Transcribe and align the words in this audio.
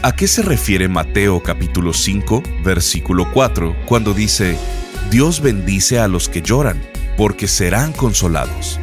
¿A 0.00 0.14
qué 0.14 0.28
se 0.28 0.42
refiere 0.42 0.86
Mateo 0.86 1.42
capítulo 1.42 1.92
5, 1.92 2.44
versículo 2.62 3.32
4, 3.32 3.74
cuando 3.84 4.14
dice, 4.14 4.56
Dios 5.10 5.40
bendice 5.40 5.98
a 5.98 6.06
los 6.06 6.28
que 6.28 6.40
lloran, 6.40 6.80
porque 7.16 7.48
serán 7.48 7.92
consolados? 7.92 8.78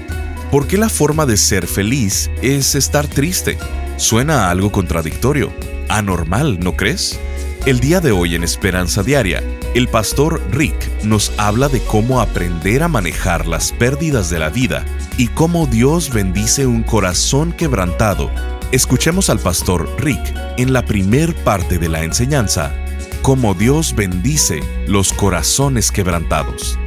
¿Por 0.52 0.68
qué 0.68 0.78
la 0.78 0.90
forma 0.90 1.26
de 1.26 1.38
ser 1.38 1.68
feliz 1.68 2.30
es 2.41 2.76
estar 2.76 3.08
triste? 3.08 3.58
Suena 3.96 4.50
algo 4.50 4.74
contradictorio, 4.74 5.54
anormal, 5.88 6.60
¿no 6.60 6.76
crees? 6.76 7.18
El 7.66 7.80
día 7.80 8.02
de 8.02 8.12
hoy 8.12 8.36
en 8.36 8.44
Esperanza 8.44 9.02
Diaria, 9.02 9.41
el 9.74 9.88
pastor 9.88 10.41
Rick 10.52 11.02
nos 11.05 11.32
habla 11.38 11.70
de 11.70 11.80
cómo 11.80 12.20
aprender 12.20 12.84
a 12.84 12.90
manejar 12.90 13.48
las 13.48 13.72
pérdidas 13.72 14.30
de 14.30 14.40
la 14.40 14.50
vida 14.50 14.84
y 15.18 15.30
cómo 15.30 15.66
Dios 15.66 16.12
bendice 16.12 16.68
un 16.68 16.84
corazón 16.84 17.54
quebrantado 17.54 18.30
Escuchemos 18.72 19.30
al 19.30 19.40
pastor 19.40 19.90
Rick 20.00 20.20
en 20.58 20.74
la 20.74 20.86
primer 20.86 21.36
parte 21.44 21.78
de 21.78 21.88
la 21.88 22.04
enseñanza, 22.04 22.74
cómo 23.22 23.54
Dios 23.54 23.96
bendice 23.96 24.62
los 24.88 25.14
corazones 25.14 25.91
quebrantados. 25.91 26.77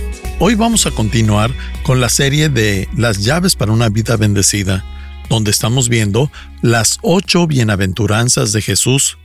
Hoy 0.40 0.54
vamos 0.54 0.86
a 0.86 0.90
continuar 0.90 1.52
con 1.84 2.00
la 2.00 2.08
serie 2.08 2.48
de 2.48 2.88
Las 2.96 3.24
llaves 3.24 3.54
para 3.54 3.72
una 3.72 3.88
vida 3.88 4.16
bendecida, 4.16 4.84
donde 5.28 5.52
estamos 5.52 5.88
viendo 5.88 6.30
las 6.62 6.98
ocho 7.02 7.46
bienaventuranzas 7.46 8.52
de 8.52 8.60
Jesús 8.60 9.16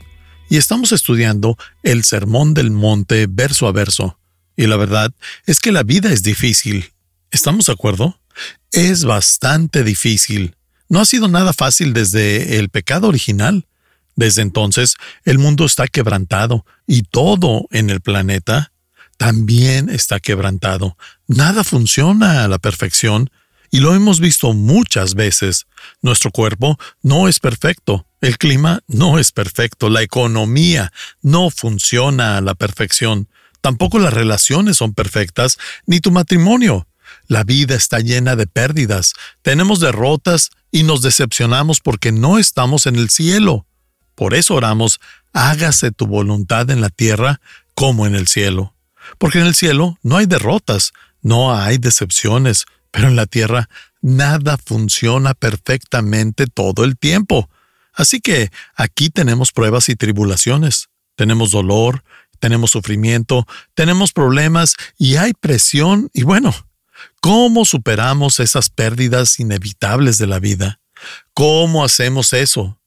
y 0.48 0.56
estamos 0.56 0.92
estudiando 0.92 1.58
el 1.82 2.04
Sermón 2.04 2.54
del 2.54 2.70
Monte 2.70 3.26
verso 3.28 3.66
a 3.66 3.72
verso. 3.72 4.18
Y 4.56 4.68
la 4.68 4.76
verdad 4.76 5.12
es 5.46 5.58
que 5.58 5.72
la 5.72 5.82
vida 5.82 6.12
es 6.12 6.22
difícil. 6.22 6.92
¿Estamos 7.32 7.66
de 7.66 7.72
acuerdo? 7.72 8.20
Es 8.70 9.04
bastante 9.04 9.82
difícil. 9.82 10.54
No 10.94 11.00
ha 11.00 11.04
sido 11.06 11.26
nada 11.26 11.52
fácil 11.52 11.92
desde 11.92 12.60
el 12.60 12.68
pecado 12.68 13.08
original. 13.08 13.66
Desde 14.14 14.42
entonces 14.42 14.94
el 15.24 15.40
mundo 15.40 15.64
está 15.64 15.88
quebrantado 15.88 16.64
y 16.86 17.02
todo 17.02 17.66
en 17.72 17.90
el 17.90 18.00
planeta 18.00 18.70
también 19.16 19.88
está 19.88 20.20
quebrantado. 20.20 20.96
Nada 21.26 21.64
funciona 21.64 22.44
a 22.44 22.48
la 22.48 22.60
perfección 22.60 23.28
y 23.72 23.80
lo 23.80 23.92
hemos 23.92 24.20
visto 24.20 24.52
muchas 24.52 25.16
veces. 25.16 25.66
Nuestro 26.00 26.30
cuerpo 26.30 26.78
no 27.02 27.26
es 27.26 27.40
perfecto, 27.40 28.06
el 28.20 28.38
clima 28.38 28.78
no 28.86 29.18
es 29.18 29.32
perfecto, 29.32 29.90
la 29.90 30.02
economía 30.02 30.92
no 31.22 31.50
funciona 31.50 32.36
a 32.36 32.40
la 32.40 32.54
perfección, 32.54 33.28
tampoco 33.60 33.98
las 33.98 34.14
relaciones 34.14 34.76
son 34.76 34.94
perfectas, 34.94 35.58
ni 35.86 35.98
tu 35.98 36.12
matrimonio. 36.12 36.86
La 37.26 37.44
vida 37.44 37.74
está 37.74 38.00
llena 38.00 38.36
de 38.36 38.46
pérdidas, 38.46 39.14
tenemos 39.42 39.80
derrotas 39.80 40.50
y 40.70 40.82
nos 40.82 41.02
decepcionamos 41.02 41.80
porque 41.80 42.12
no 42.12 42.38
estamos 42.38 42.86
en 42.86 42.96
el 42.96 43.10
cielo. 43.10 43.66
Por 44.14 44.34
eso 44.34 44.54
oramos, 44.54 45.00
hágase 45.32 45.90
tu 45.90 46.06
voluntad 46.06 46.70
en 46.70 46.80
la 46.80 46.90
tierra 46.90 47.40
como 47.74 48.06
en 48.06 48.14
el 48.14 48.26
cielo. 48.26 48.74
Porque 49.18 49.40
en 49.40 49.46
el 49.46 49.54
cielo 49.54 49.98
no 50.02 50.16
hay 50.16 50.26
derrotas, 50.26 50.92
no 51.22 51.56
hay 51.56 51.78
decepciones, 51.78 52.66
pero 52.90 53.08
en 53.08 53.16
la 53.16 53.26
tierra 53.26 53.68
nada 54.00 54.56
funciona 54.56 55.34
perfectamente 55.34 56.46
todo 56.46 56.84
el 56.84 56.96
tiempo. 56.96 57.48
Así 57.92 58.20
que 58.20 58.50
aquí 58.74 59.10
tenemos 59.10 59.52
pruebas 59.52 59.88
y 59.88 59.96
tribulaciones, 59.96 60.88
tenemos 61.16 61.50
dolor, 61.50 62.04
tenemos 62.40 62.72
sufrimiento, 62.72 63.46
tenemos 63.74 64.12
problemas 64.12 64.74
y 64.98 65.16
hay 65.16 65.32
presión 65.32 66.10
y 66.12 66.24
bueno, 66.24 66.54
¿Cómo 67.20 67.64
superamos 67.64 68.40
esas 68.40 68.70
pérdidas 68.70 69.40
inevitables 69.40 70.18
de 70.18 70.26
la 70.26 70.38
vida? 70.38 70.80
¿Cómo 71.32 71.84
hacemos 71.84 72.32
eso? 72.32 72.78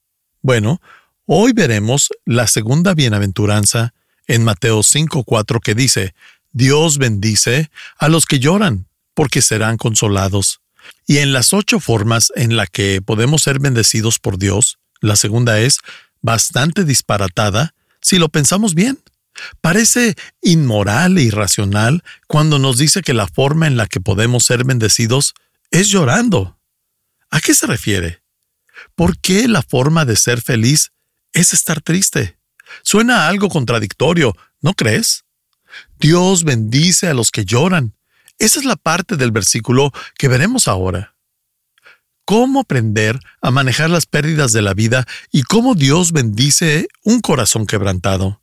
Bueno, 0.41 0.81
hoy 1.25 1.53
veremos 1.53 2.09
la 2.25 2.47
segunda 2.47 2.93
bienaventuranza 2.93 3.93
en 4.27 4.43
Mateo 4.43 4.79
5.4 4.79 5.61
que 5.61 5.75
dice, 5.75 6.13
Dios 6.51 6.97
bendice 6.97 7.69
a 7.97 8.09
los 8.09 8.25
que 8.25 8.39
lloran, 8.39 8.87
porque 9.13 9.41
serán 9.41 9.77
consolados. 9.77 10.61
Y 11.05 11.17
en 11.17 11.33
las 11.33 11.53
ocho 11.53 11.79
formas 11.79 12.31
en 12.35 12.55
la 12.55 12.67
que 12.67 13.01
podemos 13.01 13.43
ser 13.43 13.59
bendecidos 13.59 14.19
por 14.19 14.37
Dios, 14.37 14.77
la 15.01 15.15
segunda 15.15 15.59
es 15.59 15.79
bastante 16.21 16.83
disparatada 16.83 17.73
si 18.01 18.19
lo 18.19 18.29
pensamos 18.29 18.73
bien. 18.73 18.99
Parece 19.61 20.15
inmoral 20.41 21.17
e 21.17 21.23
irracional 21.23 22.03
cuando 22.27 22.59
nos 22.59 22.77
dice 22.77 23.01
que 23.01 23.13
la 23.13 23.27
forma 23.27 23.67
en 23.67 23.77
la 23.77 23.87
que 23.87 23.99
podemos 23.99 24.45
ser 24.45 24.63
bendecidos 24.63 25.33
es 25.71 25.89
llorando. 25.89 26.59
¿A 27.29 27.41
qué 27.41 27.53
se 27.53 27.67
refiere? 27.67 28.21
¿Por 28.95 29.19
qué 29.19 29.47
la 29.47 29.61
forma 29.61 30.05
de 30.05 30.15
ser 30.15 30.41
feliz 30.41 30.91
es 31.33 31.53
estar 31.53 31.81
triste? 31.81 32.37
Suena 32.83 33.27
algo 33.27 33.49
contradictorio, 33.49 34.35
¿no 34.61 34.73
crees? 34.73 35.25
Dios 35.99 36.43
bendice 36.43 37.07
a 37.07 37.13
los 37.13 37.31
que 37.31 37.45
lloran. 37.45 37.95
Esa 38.39 38.59
es 38.59 38.65
la 38.65 38.75
parte 38.75 39.17
del 39.17 39.31
versículo 39.31 39.91
que 40.17 40.27
veremos 40.27 40.67
ahora. 40.67 41.15
¿Cómo 42.25 42.59
aprender 42.59 43.19
a 43.41 43.51
manejar 43.51 43.89
las 43.89 44.05
pérdidas 44.05 44.51
de 44.51 44.61
la 44.61 44.73
vida 44.73 45.07
y 45.31 45.43
cómo 45.43 45.75
Dios 45.75 46.11
bendice 46.11 46.87
un 47.03 47.21
corazón 47.21 47.65
quebrantado? 47.65 48.41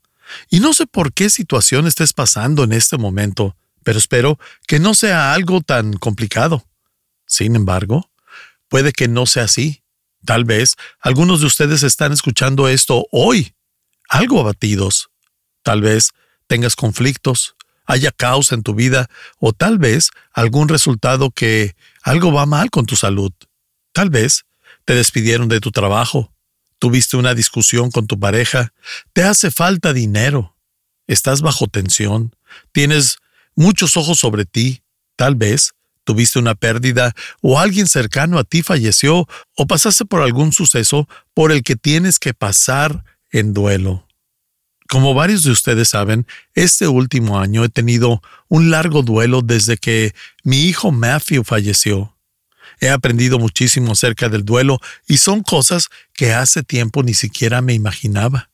Y 0.50 0.60
no 0.60 0.72
sé 0.72 0.86
por 0.86 1.12
qué 1.12 1.30
situación 1.30 1.86
estés 1.86 2.12
pasando 2.12 2.64
en 2.64 2.72
este 2.72 2.96
momento, 2.98 3.56
pero 3.82 3.98
espero 3.98 4.38
que 4.66 4.78
no 4.78 4.94
sea 4.94 5.34
algo 5.34 5.60
tan 5.60 5.94
complicado. 5.94 6.64
Sin 7.26 7.56
embargo, 7.56 8.10
puede 8.68 8.92
que 8.92 9.08
no 9.08 9.26
sea 9.26 9.44
así. 9.44 9.82
Tal 10.24 10.44
vez 10.44 10.76
algunos 11.00 11.40
de 11.40 11.46
ustedes 11.46 11.82
están 11.82 12.12
escuchando 12.12 12.68
esto 12.68 13.06
hoy, 13.10 13.54
algo 14.08 14.40
abatidos. 14.40 15.10
Tal 15.62 15.80
vez 15.80 16.12
tengas 16.46 16.76
conflictos, 16.76 17.56
haya 17.86 18.10
caos 18.10 18.52
en 18.52 18.62
tu 18.62 18.74
vida 18.74 19.08
o 19.38 19.52
tal 19.52 19.78
vez 19.78 20.10
algún 20.32 20.68
resultado 20.68 21.30
que 21.30 21.76
algo 22.02 22.32
va 22.32 22.46
mal 22.46 22.70
con 22.70 22.86
tu 22.86 22.96
salud. 22.96 23.32
Tal 23.92 24.10
vez 24.10 24.44
te 24.84 24.94
despidieron 24.94 25.48
de 25.48 25.60
tu 25.60 25.70
trabajo 25.70 26.33
Tuviste 26.78 27.16
una 27.16 27.34
discusión 27.34 27.90
con 27.90 28.06
tu 28.06 28.18
pareja, 28.18 28.72
te 29.12 29.22
hace 29.22 29.50
falta 29.50 29.92
dinero, 29.92 30.56
estás 31.06 31.40
bajo 31.40 31.66
tensión, 31.66 32.34
tienes 32.72 33.18
muchos 33.54 33.96
ojos 33.96 34.18
sobre 34.18 34.44
ti, 34.44 34.82
tal 35.16 35.34
vez 35.34 35.74
tuviste 36.04 36.38
una 36.38 36.54
pérdida 36.54 37.14
o 37.40 37.58
alguien 37.58 37.86
cercano 37.86 38.38
a 38.38 38.44
ti 38.44 38.62
falleció 38.62 39.26
o 39.56 39.66
pasaste 39.66 40.04
por 40.04 40.22
algún 40.22 40.52
suceso 40.52 41.08
por 41.32 41.50
el 41.50 41.62
que 41.62 41.76
tienes 41.76 42.18
que 42.18 42.34
pasar 42.34 43.04
en 43.30 43.54
duelo. 43.54 44.06
Como 44.88 45.14
varios 45.14 45.42
de 45.42 45.50
ustedes 45.50 45.88
saben, 45.88 46.26
este 46.54 46.86
último 46.86 47.40
año 47.40 47.64
he 47.64 47.68
tenido 47.70 48.22
un 48.48 48.70
largo 48.70 49.02
duelo 49.02 49.40
desde 49.40 49.78
que 49.78 50.14
mi 50.44 50.66
hijo 50.66 50.92
Matthew 50.92 51.42
falleció. 51.42 52.13
He 52.84 52.90
aprendido 52.90 53.38
muchísimo 53.38 53.92
acerca 53.92 54.28
del 54.28 54.44
duelo 54.44 54.78
y 55.08 55.16
son 55.16 55.42
cosas 55.42 55.88
que 56.12 56.34
hace 56.34 56.62
tiempo 56.62 57.02
ni 57.02 57.14
siquiera 57.14 57.62
me 57.62 57.72
imaginaba. 57.72 58.50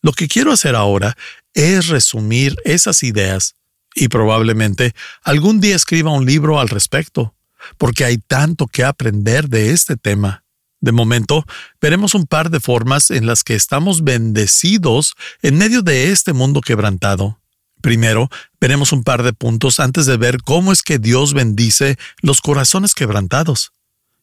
Lo 0.00 0.12
que 0.12 0.28
quiero 0.28 0.52
hacer 0.52 0.76
ahora 0.76 1.16
es 1.54 1.88
resumir 1.88 2.54
esas 2.64 3.02
ideas 3.02 3.56
y 3.92 4.06
probablemente 4.06 4.94
algún 5.24 5.60
día 5.60 5.74
escriba 5.74 6.12
un 6.12 6.24
libro 6.24 6.60
al 6.60 6.68
respecto, 6.68 7.34
porque 7.76 8.04
hay 8.04 8.18
tanto 8.18 8.68
que 8.68 8.84
aprender 8.84 9.48
de 9.48 9.72
este 9.72 9.96
tema. 9.96 10.44
De 10.80 10.92
momento, 10.92 11.44
veremos 11.80 12.14
un 12.14 12.26
par 12.26 12.50
de 12.50 12.60
formas 12.60 13.10
en 13.10 13.26
las 13.26 13.42
que 13.42 13.56
estamos 13.56 14.04
bendecidos 14.04 15.14
en 15.42 15.58
medio 15.58 15.82
de 15.82 16.12
este 16.12 16.32
mundo 16.32 16.60
quebrantado. 16.60 17.40
Primero, 17.84 18.30
veremos 18.62 18.92
un 18.92 19.04
par 19.04 19.22
de 19.22 19.34
puntos 19.34 19.78
antes 19.78 20.06
de 20.06 20.16
ver 20.16 20.38
cómo 20.42 20.72
es 20.72 20.82
que 20.82 20.98
Dios 20.98 21.34
bendice 21.34 21.98
los 22.22 22.40
corazones 22.40 22.94
quebrantados. 22.94 23.72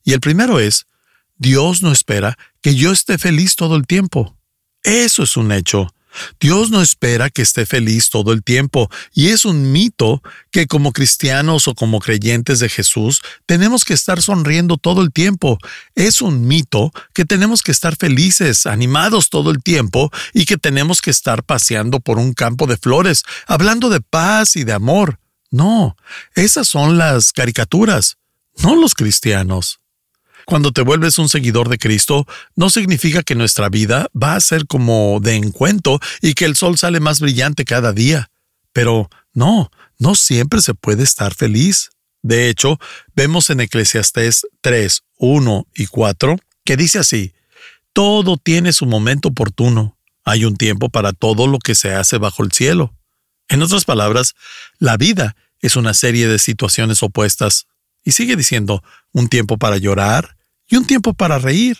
Y 0.03 0.13
el 0.13 0.19
primero 0.19 0.59
es, 0.59 0.87
Dios 1.37 1.83
no 1.83 1.91
espera 1.91 2.39
que 2.61 2.73
yo 2.73 2.91
esté 2.91 3.19
feliz 3.19 3.55
todo 3.55 3.75
el 3.75 3.85
tiempo. 3.85 4.35
Eso 4.81 5.21
es 5.21 5.37
un 5.37 5.51
hecho. 5.51 5.93
Dios 6.39 6.69
no 6.71 6.81
espera 6.81 7.29
que 7.29 7.41
esté 7.41 7.65
feliz 7.65 8.09
todo 8.09 8.33
el 8.33 8.43
tiempo 8.43 8.89
y 9.13 9.29
es 9.29 9.45
un 9.45 9.71
mito 9.71 10.21
que 10.51 10.67
como 10.67 10.91
cristianos 10.91 11.67
o 11.67 11.75
como 11.75 11.99
creyentes 11.99 12.59
de 12.59 12.69
Jesús 12.69 13.21
tenemos 13.45 13.85
que 13.85 13.93
estar 13.93 14.21
sonriendo 14.21 14.77
todo 14.77 15.01
el 15.01 15.11
tiempo. 15.11 15.57
Es 15.95 16.21
un 16.21 16.47
mito 16.47 16.91
que 17.13 17.25
tenemos 17.25 17.61
que 17.61 17.71
estar 17.71 17.95
felices, 17.95 18.65
animados 18.65 19.29
todo 19.29 19.51
el 19.51 19.61
tiempo 19.61 20.11
y 20.33 20.45
que 20.45 20.57
tenemos 20.57 21.01
que 21.01 21.11
estar 21.11 21.43
paseando 21.43 21.99
por 21.99 22.19
un 22.19 22.33
campo 22.33 22.67
de 22.67 22.77
flores, 22.77 23.23
hablando 23.47 23.89
de 23.89 24.01
paz 24.01 24.55
y 24.55 24.63
de 24.63 24.73
amor. 24.73 25.19
No, 25.49 25.97
esas 26.33 26.67
son 26.67 26.97
las 26.97 27.33
caricaturas, 27.33 28.17
no 28.63 28.75
los 28.75 28.93
cristianos. 28.93 29.80
Cuando 30.45 30.71
te 30.71 30.81
vuelves 30.81 31.19
un 31.19 31.29
seguidor 31.29 31.69
de 31.69 31.77
Cristo, 31.77 32.25
no 32.55 32.69
significa 32.69 33.23
que 33.23 33.35
nuestra 33.35 33.69
vida 33.69 34.07
va 34.15 34.35
a 34.35 34.41
ser 34.41 34.67
como 34.67 35.19
de 35.21 35.35
encuentro 35.35 35.99
y 36.21 36.33
que 36.33 36.45
el 36.45 36.55
sol 36.55 36.77
sale 36.77 36.99
más 36.99 37.19
brillante 37.19 37.65
cada 37.65 37.93
día. 37.93 38.31
Pero 38.73 39.09
no, 39.33 39.71
no 39.97 40.15
siempre 40.15 40.61
se 40.61 40.73
puede 40.73 41.03
estar 41.03 41.33
feliz. 41.33 41.89
De 42.21 42.49
hecho, 42.49 42.79
vemos 43.15 43.49
en 43.49 43.61
Eclesiastés 43.61 44.45
3, 44.61 45.03
1 45.17 45.67
y 45.75 45.87
4 45.87 46.37
que 46.63 46.77
dice 46.77 46.99
así, 46.99 47.33
todo 47.93 48.37
tiene 48.37 48.73
su 48.73 48.85
momento 48.85 49.29
oportuno. 49.29 49.97
Hay 50.23 50.45
un 50.45 50.55
tiempo 50.55 50.89
para 50.89 51.13
todo 51.13 51.47
lo 51.47 51.59
que 51.59 51.75
se 51.75 51.93
hace 51.93 52.17
bajo 52.17 52.43
el 52.43 52.51
cielo. 52.51 52.93
En 53.47 53.61
otras 53.61 53.85
palabras, 53.85 54.35
la 54.77 54.97
vida 54.97 55.35
es 55.59 55.75
una 55.75 55.93
serie 55.93 56.27
de 56.27 56.39
situaciones 56.39 57.03
opuestas. 57.03 57.67
Y 58.03 58.11
sigue 58.13 58.35
diciendo, 58.35 58.83
un 59.11 59.27
tiempo 59.27 59.57
para 59.57 59.77
llorar 59.77 60.37
y 60.67 60.77
un 60.77 60.85
tiempo 60.85 61.13
para 61.13 61.39
reír. 61.39 61.77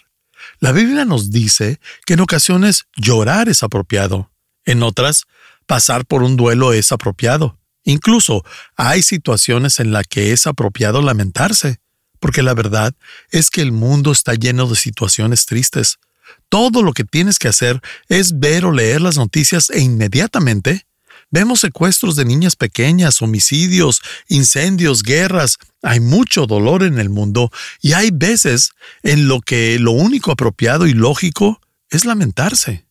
La 0.59 0.71
Biblia 0.71 1.05
nos 1.05 1.31
dice 1.31 1.79
que 2.05 2.13
en 2.13 2.19
ocasiones 2.21 2.85
llorar 2.95 3.49
es 3.49 3.63
apropiado, 3.63 4.31
en 4.65 4.83
otras, 4.83 5.25
pasar 5.65 6.05
por 6.05 6.23
un 6.23 6.35
duelo 6.35 6.73
es 6.73 6.91
apropiado. 6.91 7.57
Incluso 7.83 8.43
hay 8.75 9.01
situaciones 9.01 9.79
en 9.79 9.91
las 9.91 10.05
que 10.07 10.31
es 10.33 10.45
apropiado 10.45 11.01
lamentarse, 11.01 11.79
porque 12.19 12.43
la 12.43 12.53
verdad 12.53 12.93
es 13.31 13.49
que 13.49 13.61
el 13.61 13.71
mundo 13.71 14.11
está 14.11 14.35
lleno 14.35 14.67
de 14.67 14.75
situaciones 14.75 15.45
tristes. 15.45 15.97
Todo 16.49 16.83
lo 16.83 16.93
que 16.93 17.03
tienes 17.03 17.39
que 17.39 17.47
hacer 17.47 17.81
es 18.07 18.39
ver 18.39 18.65
o 18.65 18.71
leer 18.71 19.01
las 19.01 19.17
noticias 19.17 19.69
e 19.71 19.79
inmediatamente 19.79 20.85
Vemos 21.31 21.61
secuestros 21.61 22.17
de 22.17 22.25
niñas 22.25 22.57
pequeñas, 22.57 23.21
homicidios, 23.21 24.01
incendios, 24.27 25.01
guerras. 25.01 25.57
Hay 25.81 26.01
mucho 26.01 26.45
dolor 26.45 26.83
en 26.83 26.99
el 26.99 27.09
mundo 27.09 27.49
y 27.81 27.93
hay 27.93 28.11
veces 28.11 28.71
en 29.01 29.29
lo 29.29 29.39
que 29.39 29.79
lo 29.79 29.91
único 29.91 30.31
apropiado 30.31 30.87
y 30.87 30.93
lógico 30.93 31.61
es 31.89 32.03
lamentarse. 32.03 32.85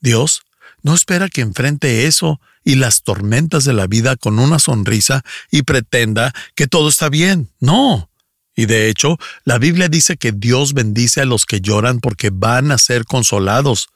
Dios 0.00 0.42
no 0.82 0.94
espera 0.94 1.28
que 1.28 1.42
enfrente 1.42 2.06
eso 2.06 2.40
y 2.64 2.74
las 2.74 3.02
tormentas 3.04 3.64
de 3.64 3.72
la 3.72 3.86
vida 3.86 4.16
con 4.16 4.40
una 4.40 4.58
sonrisa 4.58 5.22
y 5.50 5.62
pretenda 5.62 6.32
que 6.56 6.66
todo 6.66 6.88
está 6.88 7.08
bien. 7.08 7.50
No. 7.60 8.10
Y 8.56 8.66
de 8.66 8.88
hecho, 8.88 9.16
la 9.44 9.58
Biblia 9.58 9.88
dice 9.88 10.16
que 10.16 10.32
Dios 10.32 10.74
bendice 10.74 11.20
a 11.20 11.24
los 11.24 11.46
que 11.46 11.60
lloran 11.60 12.00
porque 12.00 12.30
van 12.30 12.72
a 12.72 12.78
ser 12.78 13.04
consolados. 13.04 13.88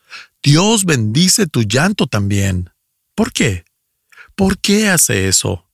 Dios 0.43 0.85
bendice 0.85 1.47
tu 1.47 1.63
llanto 1.63 2.07
también. 2.07 2.71
¿Por 3.19 3.33
qué? 3.33 3.65
¿Por 4.37 4.61
qué 4.61 4.91
hace 4.91 5.27
eso? 5.27 5.67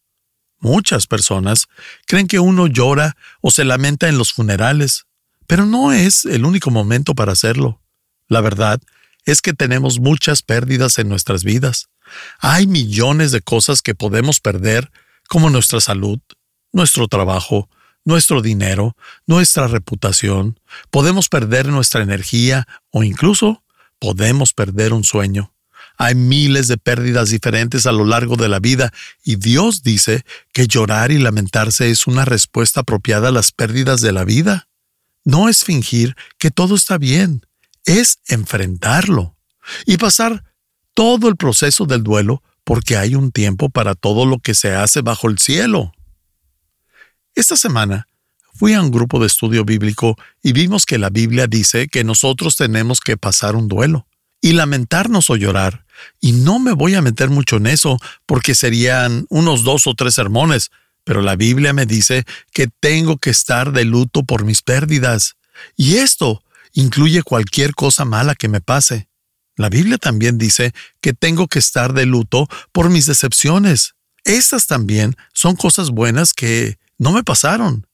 Muchas 0.61 1.06
personas 1.06 1.67
creen 2.06 2.26
que 2.26 2.38
uno 2.38 2.69
llora 2.69 3.19
o 3.43 3.50
se 3.50 3.67
lamenta 3.67 4.08
en 4.08 4.17
los 4.17 4.32
funerales, 4.32 5.05
pero 5.46 5.67
no 5.67 5.93
es 5.93 6.25
el 6.25 6.46
único 6.46 6.70
momento 6.70 7.14
para 7.14 7.32
hacerlo. 7.32 7.82
La 8.29 8.41
verdad 8.41 8.81
es 9.26 9.43
que 9.43 9.52
tenemos 9.52 10.00
muchas 10.00 10.41
pérdidas 10.41 10.99
en 10.99 11.11
nuestras 11.11 11.44
vidas. 11.44 11.91
Hay 12.38 12.67
millones 12.67 13.31
de 13.31 13.43
cosas 13.43 13.82
que 13.82 13.94
podemos 13.94 14.40
perder, 14.40 14.90
como 15.29 15.50
nuestra 15.50 15.82
salud, 15.82 16.20
nuestro 16.73 17.08
trabajo, 17.08 17.69
nuestro 18.06 18.40
dinero, 18.40 18.97
nuestra 19.26 19.69
reputación. 19.69 20.58
Podemos 20.90 21.29
perder 21.29 21.69
nuestra 21.69 22.00
energía 22.00 22.67
o 22.88 23.02
incluso 23.02 23.62
podemos 23.99 24.55
perder 24.55 24.94
un 24.94 25.05
sueño. 25.05 25.53
Hay 25.96 26.14
miles 26.14 26.67
de 26.69 26.76
pérdidas 26.76 27.31
diferentes 27.31 27.87
a 27.87 27.93
lo 27.93 28.05
largo 28.05 28.37
de 28.37 28.49
la 28.49 28.58
vida 28.58 28.93
y 29.23 29.37
Dios 29.37 29.82
dice 29.82 30.25
que 30.52 30.67
llorar 30.67 31.12
y 31.12 31.19
lamentarse 31.19 31.91
es 31.91 32.06
una 32.06 32.25
respuesta 32.25 32.81
apropiada 32.81 33.29
a 33.29 33.32
las 33.32 33.52
pérdidas 33.52 34.00
de 34.00 34.12
la 34.12 34.25
vida. 34.25 34.69
No 35.25 35.49
es 35.49 35.64
fingir 35.64 36.17
que 36.38 36.50
todo 36.50 36.75
está 36.75 36.99
bien, 36.99 37.46
es 37.85 38.19
enfrentarlo 38.26 39.37
y 39.87 39.96
pasar 39.96 40.44
todo 40.94 41.29
el 41.29 41.37
proceso 41.37 41.87
del 41.87 42.02
duelo 42.02 42.43
porque 42.64 42.97
hay 42.97 43.14
un 43.14 43.31
tiempo 43.31 43.69
para 43.69 43.94
todo 43.94 44.26
lo 44.26 44.38
que 44.38 44.55
se 44.55 44.75
hace 44.75 45.00
bajo 45.00 45.29
el 45.29 45.38
cielo. 45.38 45.93
Esta 47.35 47.56
semana 47.56 48.08
fui 48.55 48.75
a 48.75 48.82
un 48.82 48.90
grupo 48.90 49.20
de 49.20 49.26
estudio 49.26 49.64
bíblico 49.64 50.17
y 50.43 50.52
vimos 50.52 50.87
que 50.87 50.99
la 50.99 51.11
Biblia 51.11 51.47
dice 51.47 51.88
que 51.88 52.05
nosotros 52.05 52.56
tenemos 52.56 53.00
que 53.00 53.17
pasar 53.17 53.55
un 53.55 53.69
duelo 53.69 54.06
y 54.44 54.52
lamentarnos 54.52 55.31
o 55.31 55.37
llorar. 55.37 55.87
Y 56.20 56.32
no 56.32 56.58
me 56.58 56.73
voy 56.73 56.94
a 56.94 57.00
meter 57.00 57.31
mucho 57.31 57.56
en 57.56 57.67
eso 57.67 57.99
porque 58.26 58.55
serían 58.55 59.25
unos 59.31 59.64
dos 59.64 59.87
o 59.87 59.94
tres 59.94 60.12
sermones, 60.12 60.70
pero 61.02 61.23
la 61.23 61.35
Biblia 61.35 61.73
me 61.73 61.87
dice 61.87 62.25
que 62.52 62.67
tengo 62.67 63.17
que 63.17 63.31
estar 63.31 63.73
de 63.73 63.87
luto 63.87 64.23
por 64.23 64.44
mis 64.44 64.61
pérdidas. 64.61 65.37
Y 65.79 65.94
esto 65.94 66.44
incluye 66.75 67.23
cualquier 67.23 67.75
cosa 67.75 68.05
mala 68.05 68.35
que 68.35 68.49
me 68.49 68.61
pase. 68.61 69.08
La 69.56 69.70
Biblia 69.70 69.96
también 69.96 70.37
dice 70.37 70.75
que 71.00 71.14
tengo 71.14 71.49
que 71.49 71.58
estar 71.58 71.94
de 71.94 72.05
luto 72.05 72.47
por 72.70 72.90
mis 72.90 73.06
decepciones. 73.06 73.94
Estas 74.25 74.67
también 74.67 75.17
son 75.32 75.56
cosas 75.56 75.88
buenas 75.88 76.35
que 76.35 76.76
no 76.99 77.12
me 77.12 77.25
pasaron. 77.25 77.87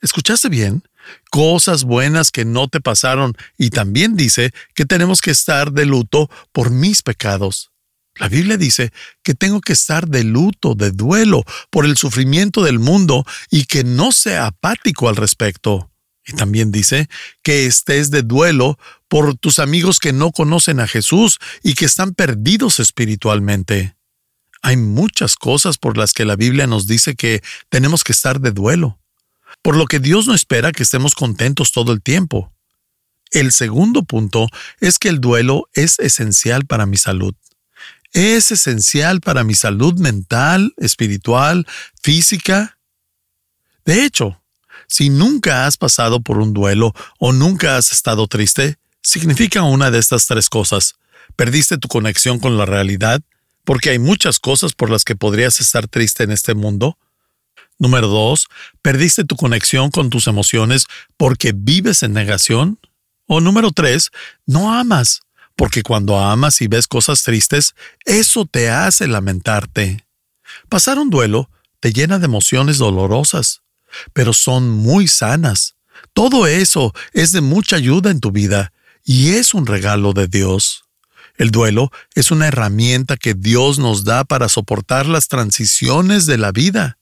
¿Escuchaste 0.00 0.48
bien? 0.48 0.87
Cosas 1.30 1.84
buenas 1.84 2.30
que 2.30 2.44
no 2.44 2.68
te 2.68 2.80
pasaron 2.80 3.36
y 3.56 3.70
también 3.70 4.16
dice 4.16 4.52
que 4.74 4.84
tenemos 4.84 5.20
que 5.20 5.30
estar 5.30 5.72
de 5.72 5.86
luto 5.86 6.30
por 6.52 6.70
mis 6.70 7.02
pecados. 7.02 7.70
La 8.16 8.28
Biblia 8.28 8.56
dice 8.56 8.92
que 9.22 9.34
tengo 9.34 9.60
que 9.60 9.72
estar 9.72 10.08
de 10.08 10.24
luto, 10.24 10.74
de 10.74 10.90
duelo, 10.90 11.44
por 11.70 11.84
el 11.84 11.96
sufrimiento 11.96 12.64
del 12.64 12.78
mundo 12.78 13.24
y 13.50 13.64
que 13.64 13.84
no 13.84 14.10
sea 14.12 14.46
apático 14.46 15.08
al 15.08 15.16
respecto. 15.16 15.90
Y 16.26 16.32
también 16.32 16.72
dice 16.72 17.08
que 17.42 17.66
estés 17.66 18.10
de 18.10 18.22
duelo 18.22 18.78
por 19.08 19.36
tus 19.36 19.58
amigos 19.58 19.98
que 19.98 20.12
no 20.12 20.32
conocen 20.32 20.80
a 20.80 20.88
Jesús 20.88 21.38
y 21.62 21.74
que 21.74 21.86
están 21.86 22.12
perdidos 22.12 22.80
espiritualmente. 22.80 23.96
Hay 24.62 24.76
muchas 24.76 25.36
cosas 25.36 25.78
por 25.78 25.96
las 25.96 26.12
que 26.12 26.24
la 26.24 26.36
Biblia 26.36 26.66
nos 26.66 26.86
dice 26.86 27.14
que 27.14 27.42
tenemos 27.70 28.02
que 28.02 28.12
estar 28.12 28.40
de 28.40 28.50
duelo 28.50 28.98
por 29.62 29.76
lo 29.76 29.86
que 29.86 30.00
Dios 30.00 30.26
no 30.26 30.34
espera 30.34 30.72
que 30.72 30.82
estemos 30.82 31.14
contentos 31.14 31.72
todo 31.72 31.92
el 31.92 32.02
tiempo. 32.02 32.52
El 33.30 33.52
segundo 33.52 34.04
punto 34.04 34.48
es 34.80 34.98
que 34.98 35.08
el 35.08 35.20
duelo 35.20 35.68
es 35.74 35.98
esencial 35.98 36.66
para 36.66 36.86
mi 36.86 36.96
salud. 36.96 37.34
Es 38.12 38.50
esencial 38.50 39.20
para 39.20 39.44
mi 39.44 39.54
salud 39.54 39.98
mental, 39.98 40.72
espiritual, 40.78 41.66
física. 42.02 42.78
De 43.84 44.04
hecho, 44.04 44.40
si 44.86 45.10
nunca 45.10 45.66
has 45.66 45.76
pasado 45.76 46.20
por 46.20 46.38
un 46.38 46.54
duelo 46.54 46.94
o 47.18 47.32
nunca 47.32 47.76
has 47.76 47.92
estado 47.92 48.26
triste, 48.26 48.78
significa 49.02 49.62
una 49.62 49.90
de 49.90 49.98
estas 49.98 50.26
tres 50.26 50.48
cosas. 50.48 50.94
Perdiste 51.36 51.76
tu 51.76 51.88
conexión 51.88 52.38
con 52.38 52.56
la 52.56 52.64
realidad, 52.64 53.20
porque 53.64 53.90
hay 53.90 53.98
muchas 53.98 54.38
cosas 54.38 54.72
por 54.72 54.88
las 54.88 55.04
que 55.04 55.14
podrías 55.14 55.60
estar 55.60 55.86
triste 55.88 56.24
en 56.24 56.30
este 56.30 56.54
mundo, 56.54 56.96
Número 57.78 58.08
dos, 58.08 58.48
¿perdiste 58.82 59.24
tu 59.24 59.36
conexión 59.36 59.90
con 59.90 60.10
tus 60.10 60.26
emociones 60.26 60.86
porque 61.16 61.52
vives 61.54 62.02
en 62.02 62.12
negación? 62.12 62.78
O 63.26 63.40
número 63.40 63.70
tres, 63.70 64.10
no 64.46 64.72
amas, 64.72 65.20
porque 65.54 65.82
cuando 65.82 66.18
amas 66.18 66.60
y 66.60 66.66
ves 66.66 66.88
cosas 66.88 67.22
tristes, 67.22 67.74
eso 68.04 68.46
te 68.46 68.70
hace 68.70 69.06
lamentarte. 69.06 70.06
Pasar 70.68 70.98
un 70.98 71.10
duelo 71.10 71.50
te 71.80 71.92
llena 71.92 72.18
de 72.18 72.24
emociones 72.24 72.78
dolorosas, 72.78 73.62
pero 74.12 74.32
son 74.32 74.70
muy 74.70 75.06
sanas. 75.06 75.76
Todo 76.12 76.46
eso 76.46 76.92
es 77.12 77.32
de 77.32 77.40
mucha 77.40 77.76
ayuda 77.76 78.10
en 78.10 78.20
tu 78.20 78.32
vida 78.32 78.72
y 79.04 79.30
es 79.30 79.54
un 79.54 79.66
regalo 79.66 80.12
de 80.12 80.26
Dios. 80.26 80.84
El 81.36 81.52
duelo 81.52 81.92
es 82.14 82.32
una 82.32 82.48
herramienta 82.48 83.16
que 83.16 83.34
Dios 83.34 83.78
nos 83.78 84.04
da 84.04 84.24
para 84.24 84.48
soportar 84.48 85.06
las 85.06 85.28
transiciones 85.28 86.26
de 86.26 86.38
la 86.38 86.50
vida. 86.50 86.98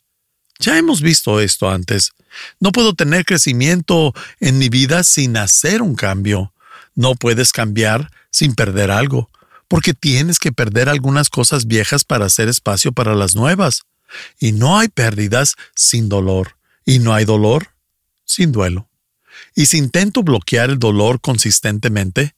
Ya 0.58 0.78
hemos 0.78 1.00
visto 1.00 1.40
esto 1.40 1.70
antes. 1.70 2.12
No 2.60 2.72
puedo 2.72 2.94
tener 2.94 3.24
crecimiento 3.24 4.14
en 4.40 4.58
mi 4.58 4.68
vida 4.68 5.04
sin 5.04 5.36
hacer 5.36 5.82
un 5.82 5.94
cambio. 5.94 6.52
No 6.94 7.14
puedes 7.14 7.52
cambiar 7.52 8.10
sin 8.30 8.54
perder 8.54 8.90
algo, 8.90 9.30
porque 9.68 9.94
tienes 9.94 10.38
que 10.38 10.52
perder 10.52 10.88
algunas 10.88 11.28
cosas 11.28 11.66
viejas 11.66 12.04
para 12.04 12.26
hacer 12.26 12.48
espacio 12.48 12.92
para 12.92 13.14
las 13.14 13.34
nuevas. 13.34 13.82
Y 14.38 14.52
no 14.52 14.78
hay 14.78 14.88
pérdidas 14.88 15.56
sin 15.74 16.08
dolor, 16.08 16.56
y 16.84 16.98
no 16.98 17.12
hay 17.14 17.24
dolor 17.24 17.68
sin 18.24 18.52
duelo. 18.52 18.88
Y 19.54 19.66
si 19.66 19.78
intento 19.78 20.22
bloquear 20.22 20.70
el 20.70 20.78
dolor 20.78 21.20
consistentemente, 21.20 22.34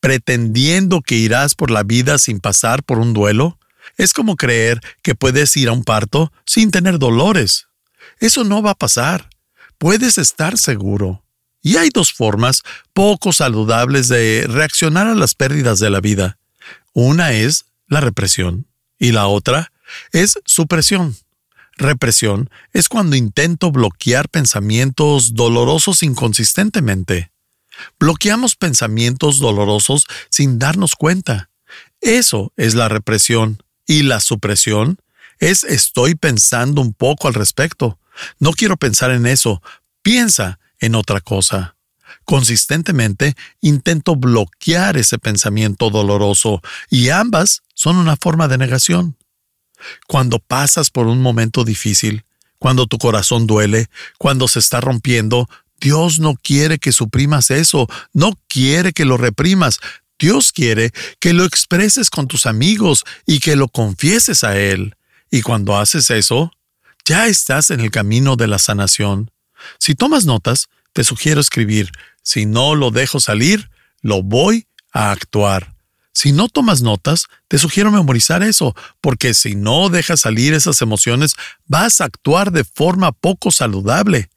pretendiendo 0.00 1.00
que 1.00 1.16
irás 1.16 1.54
por 1.54 1.70
la 1.70 1.82
vida 1.82 2.18
sin 2.18 2.40
pasar 2.40 2.82
por 2.82 2.98
un 2.98 3.12
duelo, 3.12 3.58
es 3.96 4.12
como 4.12 4.36
creer 4.36 4.80
que 5.02 5.14
puedes 5.14 5.56
ir 5.56 5.68
a 5.68 5.72
un 5.72 5.84
parto 5.84 6.32
sin 6.44 6.70
tener 6.70 6.98
dolores. 6.98 7.66
Eso 8.18 8.44
no 8.44 8.62
va 8.62 8.72
a 8.72 8.78
pasar. 8.78 9.28
Puedes 9.78 10.18
estar 10.18 10.58
seguro. 10.58 11.22
Y 11.62 11.76
hay 11.76 11.90
dos 11.92 12.12
formas 12.12 12.62
poco 12.92 13.32
saludables 13.32 14.08
de 14.08 14.46
reaccionar 14.48 15.08
a 15.08 15.14
las 15.14 15.34
pérdidas 15.34 15.78
de 15.80 15.90
la 15.90 16.00
vida. 16.00 16.38
Una 16.92 17.32
es 17.32 17.66
la 17.88 18.00
represión 18.00 18.66
y 18.98 19.12
la 19.12 19.26
otra 19.26 19.72
es 20.12 20.38
supresión. 20.44 21.16
Represión 21.76 22.48
es 22.72 22.88
cuando 22.88 23.16
intento 23.16 23.70
bloquear 23.70 24.28
pensamientos 24.28 25.34
dolorosos 25.34 26.02
inconsistentemente. 26.02 27.32
Bloqueamos 27.98 28.56
pensamientos 28.56 29.38
dolorosos 29.38 30.06
sin 30.30 30.58
darnos 30.58 30.94
cuenta. 30.94 31.50
Eso 32.00 32.52
es 32.56 32.74
la 32.74 32.88
represión. 32.88 33.62
Y 33.86 34.02
la 34.02 34.20
supresión 34.20 34.98
es 35.38 35.64
estoy 35.64 36.14
pensando 36.14 36.80
un 36.80 36.92
poco 36.92 37.28
al 37.28 37.34
respecto. 37.34 37.98
No 38.38 38.52
quiero 38.52 38.76
pensar 38.76 39.10
en 39.10 39.26
eso. 39.26 39.62
Piensa 40.02 40.58
en 40.80 40.94
otra 40.94 41.20
cosa. 41.20 41.76
Consistentemente 42.24 43.36
intento 43.60 44.16
bloquear 44.16 44.96
ese 44.96 45.18
pensamiento 45.18 45.90
doloroso 45.90 46.60
y 46.90 47.10
ambas 47.10 47.62
son 47.74 47.96
una 47.96 48.16
forma 48.16 48.48
de 48.48 48.58
negación. 48.58 49.16
Cuando 50.06 50.38
pasas 50.38 50.90
por 50.90 51.06
un 51.06 51.20
momento 51.20 51.64
difícil, 51.64 52.24
cuando 52.58 52.86
tu 52.86 52.98
corazón 52.98 53.46
duele, 53.46 53.88
cuando 54.18 54.48
se 54.48 54.58
está 54.58 54.80
rompiendo, 54.80 55.48
Dios 55.80 56.18
no 56.18 56.34
quiere 56.34 56.78
que 56.78 56.92
suprimas 56.92 57.50
eso, 57.50 57.86
no 58.12 58.32
quiere 58.48 58.92
que 58.92 59.04
lo 59.04 59.16
reprimas. 59.18 59.78
Dios 60.18 60.52
quiere 60.52 60.92
que 61.20 61.32
lo 61.32 61.44
expreses 61.44 62.10
con 62.10 62.26
tus 62.26 62.46
amigos 62.46 63.04
y 63.26 63.40
que 63.40 63.56
lo 63.56 63.68
confieses 63.68 64.44
a 64.44 64.58
Él. 64.58 64.96
Y 65.30 65.42
cuando 65.42 65.76
haces 65.76 66.10
eso, 66.10 66.52
ya 67.04 67.26
estás 67.26 67.70
en 67.70 67.80
el 67.80 67.90
camino 67.90 68.36
de 68.36 68.46
la 68.46 68.58
sanación. 68.58 69.30
Si 69.78 69.94
tomas 69.94 70.24
notas, 70.24 70.68
te 70.92 71.04
sugiero 71.04 71.40
escribir, 71.40 71.90
si 72.22 72.46
no 72.46 72.74
lo 72.74 72.90
dejo 72.90 73.20
salir, 73.20 73.70
lo 74.00 74.22
voy 74.22 74.66
a 74.92 75.10
actuar. 75.10 75.74
Si 76.12 76.32
no 76.32 76.48
tomas 76.48 76.80
notas, 76.80 77.26
te 77.46 77.58
sugiero 77.58 77.90
memorizar 77.90 78.42
eso, 78.42 78.74
porque 79.02 79.34
si 79.34 79.54
no 79.54 79.90
dejas 79.90 80.20
salir 80.20 80.54
esas 80.54 80.80
emociones, 80.80 81.34
vas 81.66 82.00
a 82.00 82.04
actuar 82.04 82.52
de 82.52 82.64
forma 82.64 83.12
poco 83.12 83.50
saludable. 83.50 84.30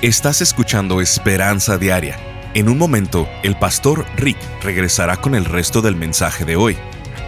Estás 0.00 0.40
escuchando 0.40 1.00
Esperanza 1.00 1.76
Diaria. 1.76 2.27
En 2.54 2.70
un 2.70 2.78
momento, 2.78 3.28
el 3.42 3.58
pastor 3.58 4.06
Rick 4.16 4.38
regresará 4.62 5.18
con 5.18 5.34
el 5.34 5.44
resto 5.44 5.82
del 5.82 5.96
mensaje 5.96 6.46
de 6.46 6.56
hoy. 6.56 6.78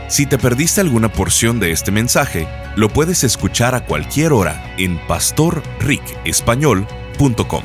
Si 0.08 0.24
te 0.26 0.38
perdiste 0.38 0.80
alguna 0.80 1.12
porción 1.12 1.60
de 1.60 1.72
este 1.72 1.90
mensaje, 1.92 2.48
lo 2.74 2.88
puedes 2.88 3.22
escuchar 3.22 3.74
a 3.74 3.84
cualquier 3.84 4.32
hora 4.32 4.74
en 4.78 4.98
pastorricespañol.com. 5.06 7.62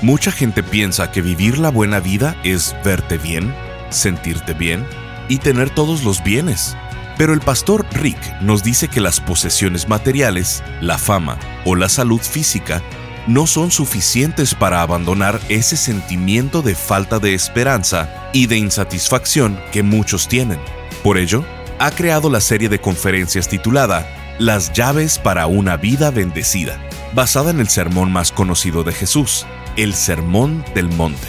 Mucha 0.00 0.32
gente 0.32 0.62
piensa 0.62 1.12
que 1.12 1.20
vivir 1.20 1.58
la 1.58 1.68
buena 1.68 2.00
vida 2.00 2.40
es 2.42 2.74
verte 2.84 3.18
bien, 3.18 3.54
sentirte 3.90 4.54
bien 4.54 4.86
y 5.28 5.36
tener 5.38 5.68
todos 5.70 6.04
los 6.04 6.24
bienes. 6.24 6.74
Pero 7.18 7.34
el 7.34 7.40
pastor 7.40 7.84
Rick 7.92 8.40
nos 8.40 8.62
dice 8.64 8.88
que 8.88 9.00
las 9.00 9.20
posesiones 9.20 9.88
materiales, 9.88 10.64
la 10.80 10.96
fama 10.98 11.38
o 11.64 11.76
la 11.76 11.90
salud 11.90 12.20
física 12.20 12.82
no 13.26 13.46
son 13.46 13.70
suficientes 13.70 14.54
para 14.54 14.82
abandonar 14.82 15.40
ese 15.48 15.76
sentimiento 15.76 16.62
de 16.62 16.74
falta 16.74 17.18
de 17.18 17.34
esperanza 17.34 18.30
y 18.32 18.46
de 18.46 18.58
insatisfacción 18.58 19.60
que 19.72 19.82
muchos 19.82 20.28
tienen. 20.28 20.58
Por 21.02 21.18
ello, 21.18 21.44
ha 21.78 21.90
creado 21.90 22.30
la 22.30 22.40
serie 22.40 22.68
de 22.68 22.80
conferencias 22.80 23.48
titulada 23.48 24.36
Las 24.38 24.72
llaves 24.72 25.18
para 25.18 25.46
una 25.46 25.76
vida 25.76 26.10
bendecida, 26.10 26.80
basada 27.14 27.50
en 27.50 27.60
el 27.60 27.68
sermón 27.68 28.12
más 28.12 28.32
conocido 28.32 28.84
de 28.84 28.92
Jesús, 28.92 29.46
el 29.76 29.94
Sermón 29.94 30.64
del 30.74 30.88
Monte. 30.88 31.28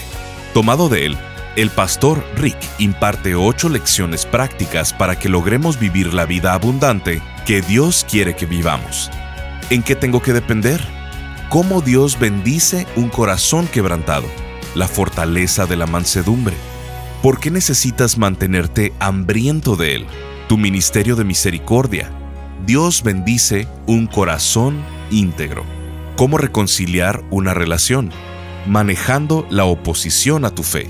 Tomado 0.53 0.89
de 0.89 1.07
él, 1.07 1.17
el 1.55 1.69
pastor 1.69 2.25
Rick 2.35 2.57
imparte 2.79 3.35
ocho 3.35 3.69
lecciones 3.69 4.25
prácticas 4.25 4.93
para 4.93 5.17
que 5.17 5.29
logremos 5.29 5.79
vivir 5.79 6.13
la 6.13 6.25
vida 6.25 6.53
abundante 6.53 7.21
que 7.45 7.61
Dios 7.61 8.05
quiere 8.09 8.35
que 8.35 8.45
vivamos. 8.45 9.11
¿En 9.69 9.83
qué 9.83 9.95
tengo 9.95 10.21
que 10.21 10.33
depender? 10.33 10.81
Cómo 11.53 11.81
Dios 11.81 12.17
bendice 12.19 12.87
un 12.95 13.09
corazón 13.09 13.67
quebrantado, 13.67 14.25
la 14.73 14.87
fortaleza 14.87 15.67
de 15.67 15.75
la 15.75 15.85
mansedumbre. 15.85 16.55
¿Por 17.21 17.39
qué 17.39 17.51
necesitas 17.51 18.17
mantenerte 18.17 18.91
hambriento 18.99 19.75
de 19.75 19.97
Él? 19.97 20.07
Tu 20.49 20.57
ministerio 20.57 21.15
de 21.15 21.25
misericordia. 21.25 22.09
Dios 22.65 23.03
bendice 23.03 23.67
un 23.85 24.07
corazón 24.07 24.83
íntegro. 25.11 25.63
¿Cómo 26.15 26.39
reconciliar 26.39 27.23
una 27.29 27.53
relación? 27.53 28.09
Manejando 28.65 29.45
la 29.51 29.65
oposición 29.65 30.45
a 30.45 30.49
tu 30.49 30.63
fe. 30.63 30.89